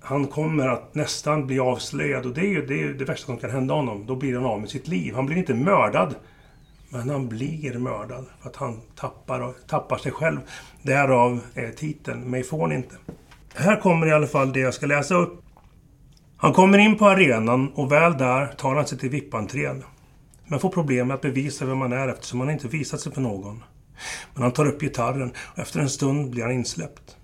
[0.00, 3.36] han kommer att nästan bli avslöjad och det är ju det, är det värsta som
[3.36, 4.06] kan hända honom.
[4.06, 5.14] Då blir han av med sitt liv.
[5.14, 6.14] Han blir inte mördad.
[6.92, 10.38] Men han blir mördad för att han tappar, och, tappar sig själv.
[10.82, 12.94] Därav eh, titeln Mig får ni inte.
[13.54, 15.44] Här kommer i alla fall det jag ska läsa upp.
[16.36, 19.84] Han kommer in på arenan och väl där tar han sig till VIP-entrén.
[20.50, 23.20] Men får problem med att bevisa vem han är eftersom han inte visat sig för
[23.20, 23.64] någon.
[24.34, 27.16] Men han tar upp gitarren och efter en stund blir han insläppt.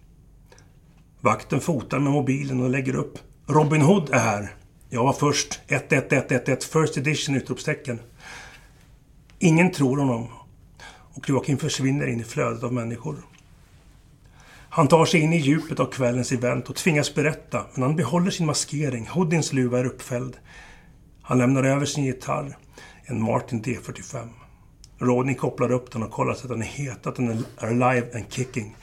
[1.20, 3.18] Vakten fotar med mobilen och lägger upp.
[3.47, 4.55] Robin Hood är här.
[4.91, 5.61] Jag var först.
[5.68, 7.35] 11111 First edition!
[7.35, 8.01] utropstecken.
[9.39, 10.29] Ingen tror honom
[11.14, 13.16] och Joakim försvinner in i flödet av människor.
[14.68, 18.31] Han tar sig in i djupet av kvällens event och tvingas berätta, men han behåller
[18.31, 19.07] sin maskering.
[19.07, 20.37] Hoodins luva är uppfälld.
[21.22, 22.57] Han lämnar över sin gitarr,
[23.07, 24.28] en Martin D45.
[24.98, 28.07] Rodney kopplar upp den och kollar så att den är het, att den är alive
[28.14, 28.76] and kicking.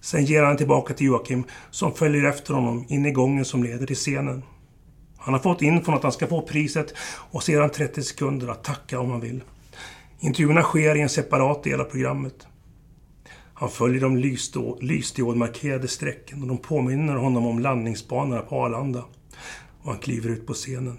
[0.00, 3.86] Sen ger han tillbaka till Joakim, som följer efter honom in i gången som leder
[3.86, 4.42] till scenen.
[5.18, 6.94] Han har fått infon att han ska få priset
[7.30, 9.42] och sedan 30 sekunder att tacka om han vill.
[10.20, 12.46] Intervjuerna sker i en separat del av programmet.
[13.54, 14.16] Han följer de
[14.80, 19.04] lysdiodmarkerade strecken och de påminner honom om landningsbanorna på Arlanda.
[19.82, 20.98] Och han kliver ut på scenen.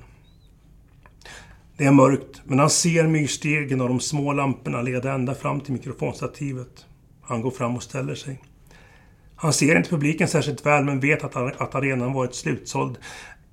[1.77, 5.73] Det är mörkt, men han ser myrstegen och de små lamporna leda ända fram till
[5.73, 6.85] mikrofonstativet.
[7.21, 8.41] Han går fram och ställer sig.
[9.35, 12.97] Han ser inte publiken särskilt väl, men vet att, att arenan varit slutsåld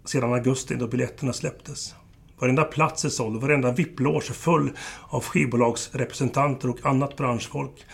[0.04, 1.94] sedan augusti då biljetterna släpptes.
[2.38, 4.70] Varenda plats är såld och varenda VIP-loge är full
[5.08, 7.84] av skivbolagsrepresentanter och annat branschfolk.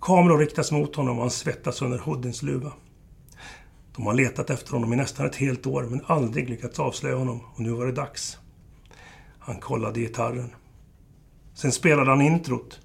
[0.00, 2.72] Kameror riktas mot honom och han svettas under Hoodins luva.
[3.96, 7.40] De har letat efter honom i nästan ett helt år men aldrig lyckats avslöja honom
[7.54, 8.38] och nu var det dags.
[9.40, 10.54] Han kollade gitarren.
[11.54, 12.80] Sen spelade han introt.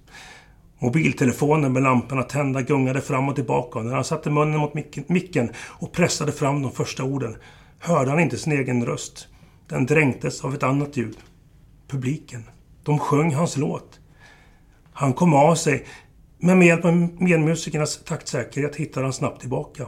[0.79, 4.73] Mobiltelefonen med lamporna tända gungade fram och tillbaka och när han satte munnen mot
[5.09, 7.37] micken och pressade fram de första orden
[7.79, 9.27] hörde han inte sin egen röst.
[9.67, 11.17] Den dränktes av ett annat ljud.
[11.87, 12.43] Publiken.
[12.83, 13.99] De sjöng hans låt.
[14.93, 15.85] Han kom av sig,
[16.37, 19.87] men med hjälp av medmusikernas taktsäkerhet hittade han snabbt tillbaka.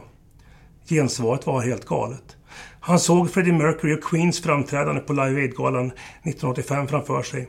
[0.88, 2.36] Gensvaret var helt galet.
[2.80, 7.48] Han såg Freddie Mercury och Queens framträdande på Live Aid-galan 1985 framför sig.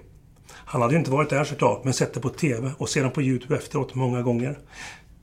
[0.52, 3.22] Han hade ju inte varit där såklart, men sett det på TV och sedan på
[3.22, 4.58] Youtube efteråt många gånger.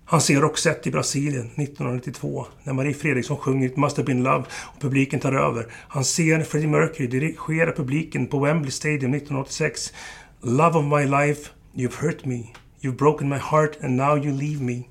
[0.08, 4.44] Han ser Roxette i Brasilien 1992 när Marie Fredriksson sjunger It must have been love
[4.74, 5.66] och publiken tar över.
[5.72, 9.92] Han ser Freddie Mercury dirigera publiken på Wembley Stadium 1986.
[10.40, 12.44] Love of my life, you've hurt me.
[12.80, 14.82] You've broken my heart and now you leave me.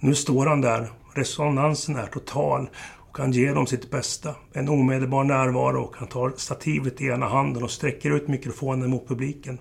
[0.00, 0.90] Nu står han där.
[1.14, 2.68] Resonansen är total
[3.16, 4.34] kan han ger dem sitt bästa.
[4.52, 9.08] En omedelbar närvaro och han tar stativet i ena handen och sträcker ut mikrofonen mot
[9.08, 9.58] publiken.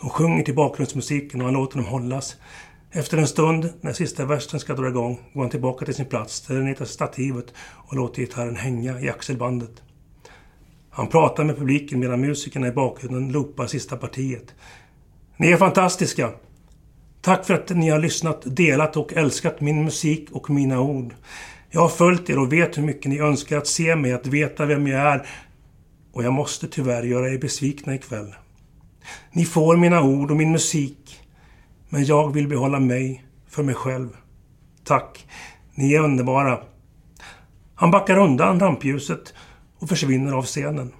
[0.00, 2.36] De sjunger till bakgrundsmusiken och han låter dem hållas.
[2.90, 6.34] Efter en stund, när sista versen ska dra igång, går han tillbaka till sin plats,
[6.34, 9.82] ställer ner stativet och låter gitarren hänga i axelbandet.
[10.90, 14.54] Han pratar med publiken medan musikerna i bakgrunden loopar sista partiet.
[15.36, 16.30] Ni är fantastiska!
[17.20, 21.14] Tack för att ni har lyssnat, delat och älskat min musik och mina ord.
[21.70, 24.66] Jag har följt er och vet hur mycket ni önskar att se mig, att veta
[24.66, 25.26] vem jag är.
[26.12, 28.34] Och jag måste tyvärr göra er besvikna ikväll.
[29.32, 31.20] Ni får mina ord och min musik.
[31.88, 34.08] Men jag vill behålla mig för mig själv.
[34.84, 35.26] Tack.
[35.74, 36.60] Ni är underbara.
[37.74, 39.34] Han backar undan rampljuset
[39.78, 40.92] och försvinner av scenen.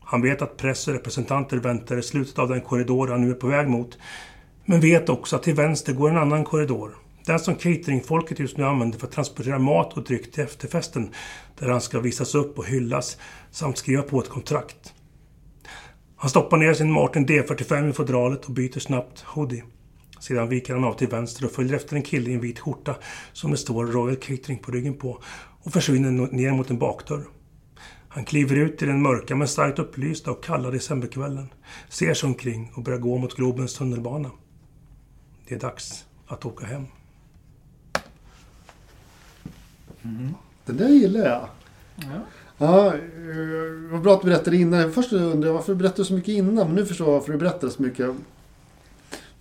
[0.00, 3.34] Han vet att press och representanter väntar i slutet av den korridor han nu är
[3.34, 3.98] på väg mot.
[4.64, 7.05] Men vet också att till vänster går en annan korridor.
[7.26, 11.10] Den som cateringfolket just nu använder för att transportera mat och dryck till efterfesten.
[11.58, 13.18] Där han ska visas upp och hyllas
[13.50, 14.94] samt skriva på ett kontrakt.
[16.16, 19.62] Han stoppar ner sin Martin D45 i fodralet och byter snabbt hoodie.
[20.20, 22.96] Sedan viker han av till vänster och följer efter en kille i en vit skjorta
[23.32, 25.22] som det står Royal Catering på ryggen på
[25.62, 27.24] och försvinner ner mot en bakdörr.
[28.08, 31.48] Han kliver ut i den mörka men starkt upplysta och kalla decemberkvällen,
[31.88, 34.30] ser sig omkring och börjar gå mot Globens tunnelbana.
[35.48, 36.86] Det är dags att åka hem.
[40.06, 40.34] Mm.
[40.64, 41.48] Den där gillar jag.
[41.96, 42.20] Ja.
[42.58, 44.92] Ja, eh, vad bra att du berättade innan.
[44.92, 47.38] Först undrade jag varför du berättade så mycket innan, men nu förstår jag varför du
[47.38, 48.10] berättade så mycket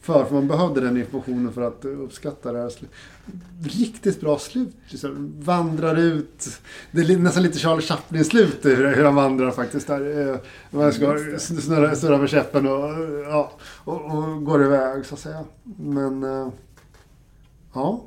[0.01, 0.26] för.
[0.26, 2.72] För man behövde den informationen för att uppskatta det här.
[3.63, 4.76] Riktigt bra slut.
[4.88, 5.34] Liksom.
[5.39, 6.59] Vandrar ut.
[6.91, 9.88] Det är nästan lite Charlie Chaplin-slut hur han vandrar faktiskt.
[9.88, 10.30] Där.
[10.30, 10.39] Eh,
[10.70, 12.89] man ska snurra, snurra med käppen och,
[13.30, 13.51] ja,
[13.84, 15.43] och, och går iväg så att säga.
[15.78, 16.24] Men...
[16.24, 16.47] Eh,
[17.74, 18.03] ja.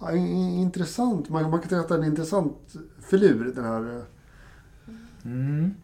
[0.00, 1.28] Ja intressant.
[1.28, 2.76] Man, man kan säga att det är en intressant
[3.10, 3.96] filur den här.
[3.96, 4.02] Eh,
[5.24, 5.74] mm.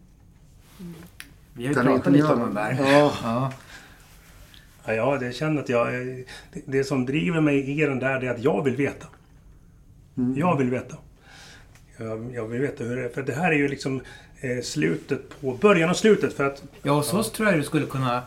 [1.52, 2.76] Vi har ju pratat lite om den där.
[2.80, 3.12] Ja.
[3.22, 3.52] ja.
[4.84, 5.92] Ja, jag det känner att jag...
[6.52, 9.06] Det, det som driver mig i den där, det är att jag vill veta.
[10.16, 10.38] Mm.
[10.38, 10.96] Jag vill veta.
[11.96, 13.08] Jag, jag, vill veta hur det är.
[13.08, 14.00] För det här är ju liksom
[14.40, 15.54] eh, slutet på...
[15.54, 16.62] Början och slutet för att...
[16.82, 17.22] Ja, så ja.
[17.22, 18.22] tror jag det skulle kunna...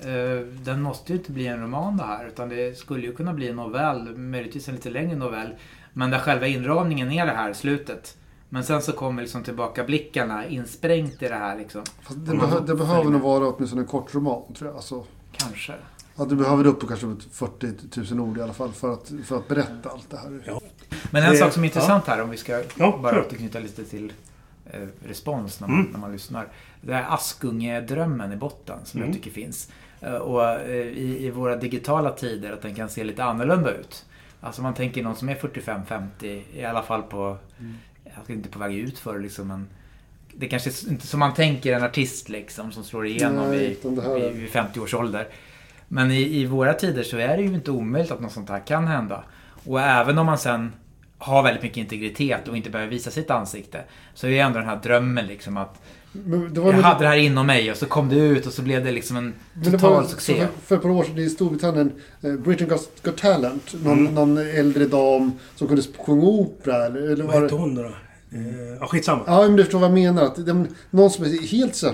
[0.00, 2.26] Eh, den måste ju inte bli en roman det här.
[2.26, 4.16] Utan det skulle ju kunna bli en novell.
[4.16, 5.54] Möjligtvis en lite längre novell.
[5.92, 8.16] Men där själva inramningen är det här slutet.
[8.48, 11.82] Men sen så kommer liksom tillbakablickarna insprängt i det här liksom.
[12.10, 14.76] det, behö, det behöver nog vara åtminstone en kort roman tror jag.
[14.76, 15.04] Alltså.
[15.32, 15.74] Kanske.
[16.16, 19.36] Ja, du behöver upp på kanske 40 000 ord i alla fall för att, för
[19.36, 20.42] att berätta allt det här.
[20.46, 20.60] Ja.
[21.10, 23.84] Men en Det- sak som är intressant här, om vi ska Ja, bara återknyta lite
[23.84, 24.12] till
[24.70, 25.92] eh, respons när man, Mm.
[25.92, 26.48] när man lyssnar.
[26.80, 29.10] Det här Askungedrömmen i botten som Mm.
[29.10, 29.70] jag tycker finns.
[30.06, 34.04] Eh, och eh, i, i våra digitala tider att den kan se lite annorlunda ut.
[34.40, 37.36] Alltså man tänker någon som är 45-50, i alla fall på,
[38.04, 39.68] jag ska inte på väg ut för liksom men
[40.34, 43.78] det kanske är inte som man tänker en artist liksom som slår igenom Nej,
[44.16, 45.28] vid, vid 50 års ålder.
[45.88, 48.66] Men i, i våra tider så är det ju inte omöjligt att något sånt här
[48.66, 49.24] kan hända.
[49.64, 50.72] Och även om man sen
[51.18, 53.80] har väldigt mycket integritet och inte behöver visa sitt ansikte.
[54.14, 57.08] Så är ju ändå den här drömmen liksom att Men det var jag hade det
[57.08, 59.70] här inom mig och så kom det ut och så blev det liksom en det
[59.70, 60.34] total var succé.
[60.34, 61.92] För, för ett par år sedan i Storbritannien,
[62.22, 64.14] eh, Britain Got, Got Talent, någon, Mm.
[64.14, 67.60] någon äldre dam som kunde sjunga opera eller, eller Vad var hette det?
[67.60, 67.82] hon då?
[67.82, 69.22] Eh, ja, skitsamma.
[69.26, 70.22] Ja, men du förstår vad jag menar.
[70.22, 71.90] Att det, någon som är helt så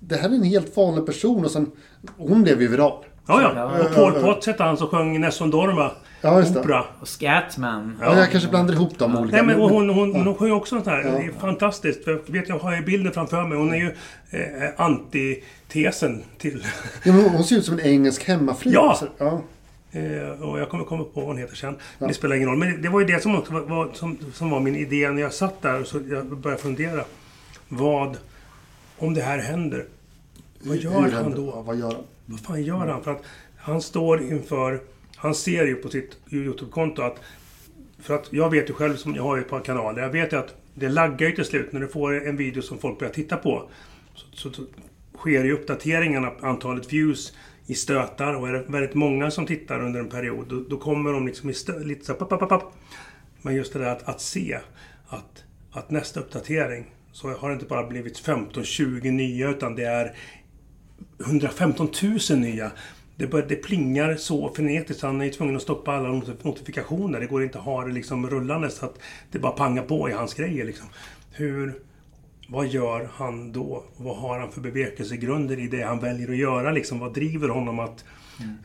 [0.00, 1.70] det här är en helt vanlig person och sen,
[2.16, 3.04] hon blev ju viral.
[3.26, 3.52] Ja, ja.
[3.78, 3.84] Ja.
[3.84, 5.90] Och Paul Potts hette han som sjöng Nessun Dorma.
[6.22, 6.60] Ja, just det.
[6.60, 6.84] Opera.
[7.00, 7.98] Och Scatman.
[8.00, 9.36] Ja, jag kanske blandar ihop dem olika.
[9.36, 10.98] Nej, men och hon, hon, hon sjunger också sånt här.
[11.04, 11.10] Ja.
[11.10, 12.04] Det är fantastiskt.
[12.04, 13.58] För jag vet, jag har ju bilden framför mig.
[13.58, 13.96] Hon är ju
[14.30, 16.64] eh, antitesen till...
[17.04, 18.70] Ja, men hon ser ut som en engelsk hemmafru.
[18.70, 18.96] Ja.
[19.00, 19.42] Så, ja.
[19.92, 21.76] Eh, och jag kommer komma på vad hon heter sen.
[21.98, 22.58] Men Det spelar ingen roll.
[22.58, 25.22] Men det var ju det som också var, var, som, som var min idé när
[25.22, 25.84] jag satt där.
[25.84, 27.04] Så jag började fundera.
[27.68, 28.16] Vad...
[28.98, 29.84] Om det här händer.
[30.62, 31.52] Vad Hur gör han händer- då?
[31.54, 32.02] Ja, vad gör han?
[32.26, 33.02] Vad fan gör han?
[33.02, 33.22] För att
[33.56, 34.80] han står inför...
[35.22, 37.20] Han ser ju på sitt YouTube-konto att...
[37.98, 40.02] För att jag vet ju själv, som jag har ju ett par kanaler.
[40.02, 42.78] Jag vet ju att det laggar ju till slut när du får en video som
[42.78, 43.70] folk börjar titta på.
[44.14, 44.62] Så, så, så
[45.18, 47.32] sker ju uppdateringarna, antalet views
[47.66, 51.12] i stötar och är det väldigt många som tittar under en period då, då kommer
[51.12, 52.74] de liksom i stö, lite så här, papp, papp, papp.
[53.42, 54.58] Men just det där att, att se
[55.08, 60.16] att, att nästa uppdatering så har det inte bara blivit 15-20 nya utan det är
[61.26, 61.88] 115
[62.30, 62.72] 000 nya.
[63.22, 65.02] Det, bör, det plingar så frenetiskt.
[65.02, 67.20] Han är tvungen att stoppa alla not- notifikationer.
[67.20, 68.98] Det går inte att ha det liksom rullande så att
[69.30, 70.64] det bara pangar på i hans grejer.
[70.64, 70.86] Liksom.
[71.32, 71.74] Hur,
[72.48, 73.84] vad gör han då?
[73.96, 76.70] Vad har han för bevekelsegrunder i det han väljer att göra?
[76.72, 78.04] Liksom, vad driver honom att...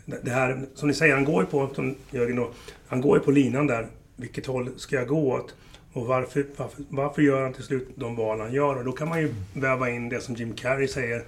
[0.06, 2.52] Det det här, som ni säger, han går ju på, som Jörgen då,
[2.88, 3.88] han går ju på linan där.
[4.16, 5.56] Vilket håll ska jag gå åt?
[5.94, 8.76] Och varför, varför, varför gör han till slut de val han gör?
[8.76, 11.24] Och då kan man ju väva in det som Jim Carrey säger.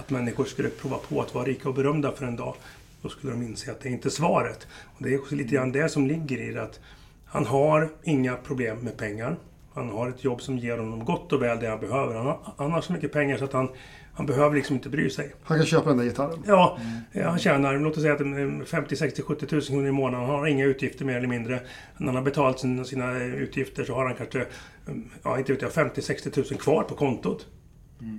[0.00, 2.54] Att människor skulle prova på att vara rika och berömda för en dag.
[3.02, 4.66] Då skulle de inse att det inte är svaret.
[4.84, 6.80] Och det är också lite grann det som ligger i det att
[7.24, 9.36] han har inga problem med pengar.
[9.74, 12.14] Han har ett jobb som ger honom gott och väl det han behöver.
[12.14, 13.68] Han har, han har så mycket pengar så att han,
[14.14, 15.34] han behöver liksom inte bry sig.
[15.42, 16.42] Han kan köpa den där gitarren.
[16.46, 16.78] Ja,
[17.12, 20.26] eh, han tjänar, låt oss säga att en 50, 60, 70 000 kronor i månaden.
[20.26, 21.60] Han har inga utgifter mer eller mindre.
[21.96, 24.46] När han har betalt sina, sina utgifter så har han kanske,
[24.86, 27.46] mm, ja inte vet jag, 50, 60 000 kvar på kontot.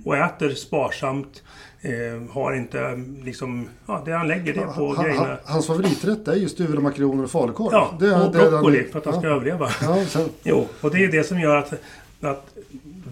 [0.04, 1.42] Och äter sparsamt.
[1.80, 5.38] Eh, har inte mm, liksom, ja det han lägger det på han, grejerna.
[5.44, 7.68] hans favoriträtt är ju stuvade makaroner och falukorv.
[7.72, 9.34] Ja, Det och det broccoli för att han ska ja.
[9.34, 9.70] överleva.
[9.82, 11.72] Ja, sen, Jo, och det är det som gör att,
[12.20, 12.54] att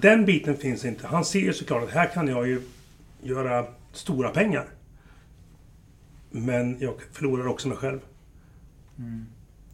[0.01, 1.07] den biten finns inte.
[1.07, 2.63] Han ser ju såklart att här kan jag ju
[3.23, 4.65] göra stora pengar.
[6.31, 7.99] Men jag förlorar också mig själv.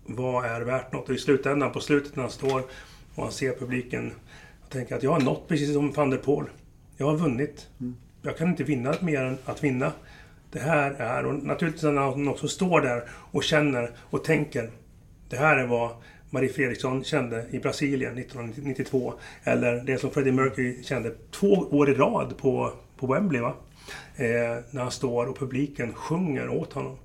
[0.07, 1.09] Vad är värt något?
[1.09, 2.63] Och i slutändan, på slutet när han står
[3.15, 4.13] och han ser publiken.
[4.63, 6.47] Jag tänker att jag har nått precis som van der Poel.
[6.97, 7.69] Jag har vunnit.
[8.23, 9.93] Jag kan inte vinna mer än att vinna.
[10.53, 14.71] Det här är, och naturligtvis när han också står där och känner och tänker.
[15.29, 15.91] Det här är vad
[16.31, 19.15] Marie Fredriksson kände i Brasilien 1992.
[19.45, 23.41] Eller det som Freddie Mercury kände två år i rad på, på Wembley.
[23.41, 23.55] Va?
[24.17, 24.25] Eh,
[24.71, 26.97] när han står och publiken sjunger åt honom.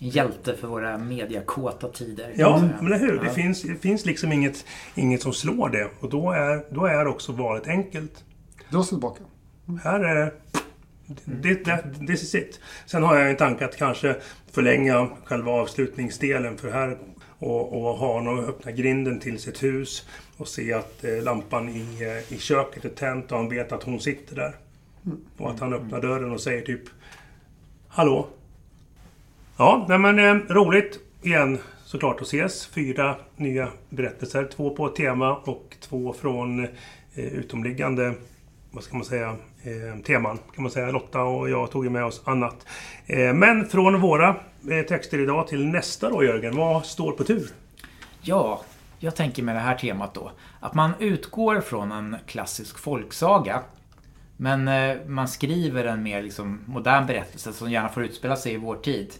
[0.00, 2.32] Hjälte för våra mediakåta tider.
[2.36, 2.72] Ja, säga.
[2.80, 3.18] men eller hur?
[3.20, 3.32] Det, Ja.
[3.32, 5.88] finns, det finns liksom inget, inget som slår det.
[6.00, 8.24] Och då är, då är också valet enkelt
[8.70, 9.20] dra sig tillbaka.
[9.84, 10.32] Här är det...
[11.24, 12.60] det- det- This is it.
[12.86, 14.16] Sen har jag en tanke att kanske
[14.52, 16.98] förlänga själva avslutningsdelen för här
[17.38, 21.86] och, och ha honom öppna grinden till sitt hus och se att eh, lampan i,
[22.00, 23.24] eh, i köket är tänd.
[23.32, 24.54] och han vet att hon sitter där.
[25.36, 26.82] Och att han öppnar dörren och säger typ
[27.88, 28.26] Hallå?
[29.56, 32.66] Ja, nej men eh, roligt igen såklart att ses.
[32.66, 34.48] Fyra nya berättelser.
[34.56, 36.68] Två på tema och två från eh,
[37.14, 38.14] utomliggande,
[38.70, 40.38] vad ska man säga, eh, teman.
[40.54, 40.90] Kan man säga.
[40.90, 42.66] Lotta och jag tog ju med oss annat.
[43.06, 44.28] Eh, men från våra
[44.70, 46.56] eh, texter idag till nästa då Jörgen.
[46.56, 47.50] Vad står på tur?
[48.22, 48.62] Ja,
[48.98, 50.30] jag tänker med det här temat då.
[50.60, 53.62] Att man utgår från en klassisk folksaga.
[54.36, 58.56] Men eh, man skriver en mer liksom, modern berättelse som gärna får utspela sig i
[58.56, 59.12] vår tid.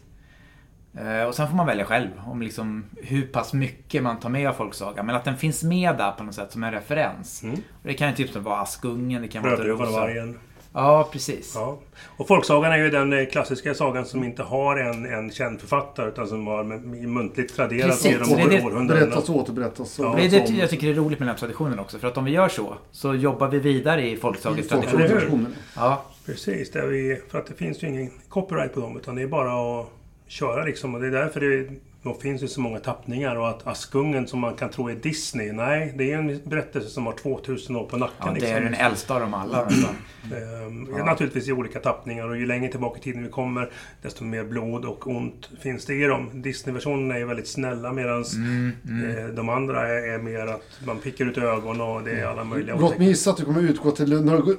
[0.97, 4.49] Eh, och sen får man välja själv om liksom, hur pass mycket man tar med
[4.49, 5.07] av folksagan.
[5.07, 7.43] Men att den finns med där på något sätt som en referens.
[7.43, 7.55] Mm.
[7.55, 10.39] Och det kan ju typ som vara Askungen, det kan vara Brödrövaren och vargen.
[10.73, 11.53] Ja, precis.
[11.55, 11.79] Ja.
[12.17, 16.09] Och folksagan är ju den eh, klassiska sagan som inte har en, en känd författare
[16.09, 19.07] utan som har med- muntligt traderat Precis, genom det är det- århundradena.
[19.07, 19.99] Berättas och återberättas.
[19.99, 20.15] Ja.
[20.17, 21.99] Det är det jag tycker är roligt med den här traditionen också.
[21.99, 25.55] För att om vi gör så, så jobbar vi vidare i folksagetraditionen.
[25.77, 29.23] Ja, Precis, där vi, för att det finns ju ingen copyright på dem utan det
[29.23, 29.87] är bara att
[30.29, 30.95] köra liksom.
[30.95, 31.69] Och det är därför det,
[32.03, 35.53] det finns ju så många tappningar och att Askungen som man kan tro är Disney.
[35.53, 38.15] Nej, det är en berättelse som har 2000 år på nacken.
[38.19, 38.57] ja det liksom.
[38.57, 39.65] är den äldsta av dem alla.
[39.65, 39.95] nästan.
[40.25, 41.05] Ehm, Ja.
[41.05, 43.71] Naturligtvis i olika tappningar och ju längre tillbaka i tiden vi kommer
[44.03, 46.31] desto mer blod och ont finns det i dem.
[46.43, 48.73] Disney-versionerna är väldigt snälla medan Mm,
[49.19, 52.45] eh, de andra är, är mer att man pickar ut ögon och det är alla
[52.45, 54.15] möjliga Låt mig gissa att du kommer utgå till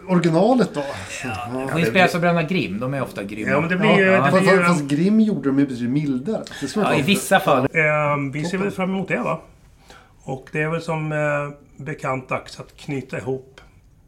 [0.08, 0.84] originalet då.
[1.24, 1.68] Ja.
[1.74, 3.50] Och inspireras av Bröderna Grimm, de är ofta grymma.
[3.52, 4.06] Ja, men det blir.
[4.06, 6.44] Ja, det Fast, blir ju fast Grimm gjorde de ju betydligt mildare.
[6.62, 7.68] Det ska Ja, i vissa fall.
[7.74, 9.42] Ehm, vi ser väl fram emot det va?
[10.24, 13.62] Och det är väl som eh, bekant dags att knyta ihop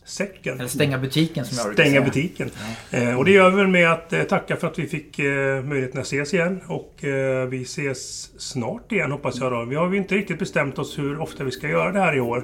[0.06, 0.60] säcken.
[0.60, 2.06] Eller stänga butiken som jag brukar Stänga säga.
[2.06, 2.50] butiken.
[2.92, 5.64] Eh, och det gör vi väl med att eh, tacka för att vi fick eh,
[5.64, 6.62] möjligheten att ses igen.
[6.68, 9.66] Och eh, vi ses snart igen hoppas jag då.
[9.66, 12.20] Vi har ju inte riktigt bestämt oss hur ofta vi ska göra det här i
[12.20, 12.44] år.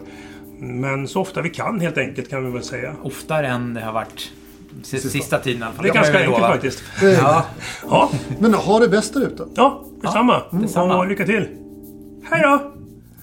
[0.59, 2.95] Men så ofta vi kan helt enkelt kan vi väl säga.
[3.03, 4.31] Oftare än det har varit
[4.83, 5.83] sista, sista tiden i alla fall.
[5.85, 6.83] Det är ganska enkelt faktiskt.
[7.01, 7.45] Ja,
[7.89, 8.09] Ja,
[8.39, 9.45] Men ha det bäst där ute.
[9.55, 10.41] ja detsamma.
[10.51, 10.97] detsamma.
[10.97, 11.47] Och lycka till.
[12.29, 12.71] Hej då!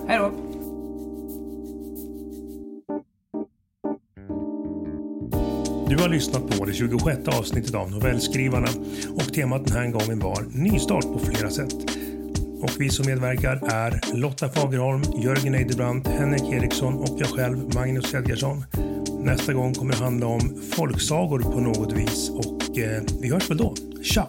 [0.09, 0.31] hej då.
[5.89, 8.69] Du har lyssnat på det 26 avsnittet av Novellskrivarna
[9.17, 11.75] och temat den här gången var nystart på flera sätt.
[12.65, 18.15] Och vi som medverkar är Lotta Fagerholm, Jörgen Eidebrandt, Henrik Eriksson och jag själv, Magnus
[18.15, 18.65] Edgarsson.
[19.21, 23.57] Nästa gång kommer det handla om folksagor på något vis och eh, vi hörs väl
[23.57, 23.75] då.
[24.03, 24.29] Tja!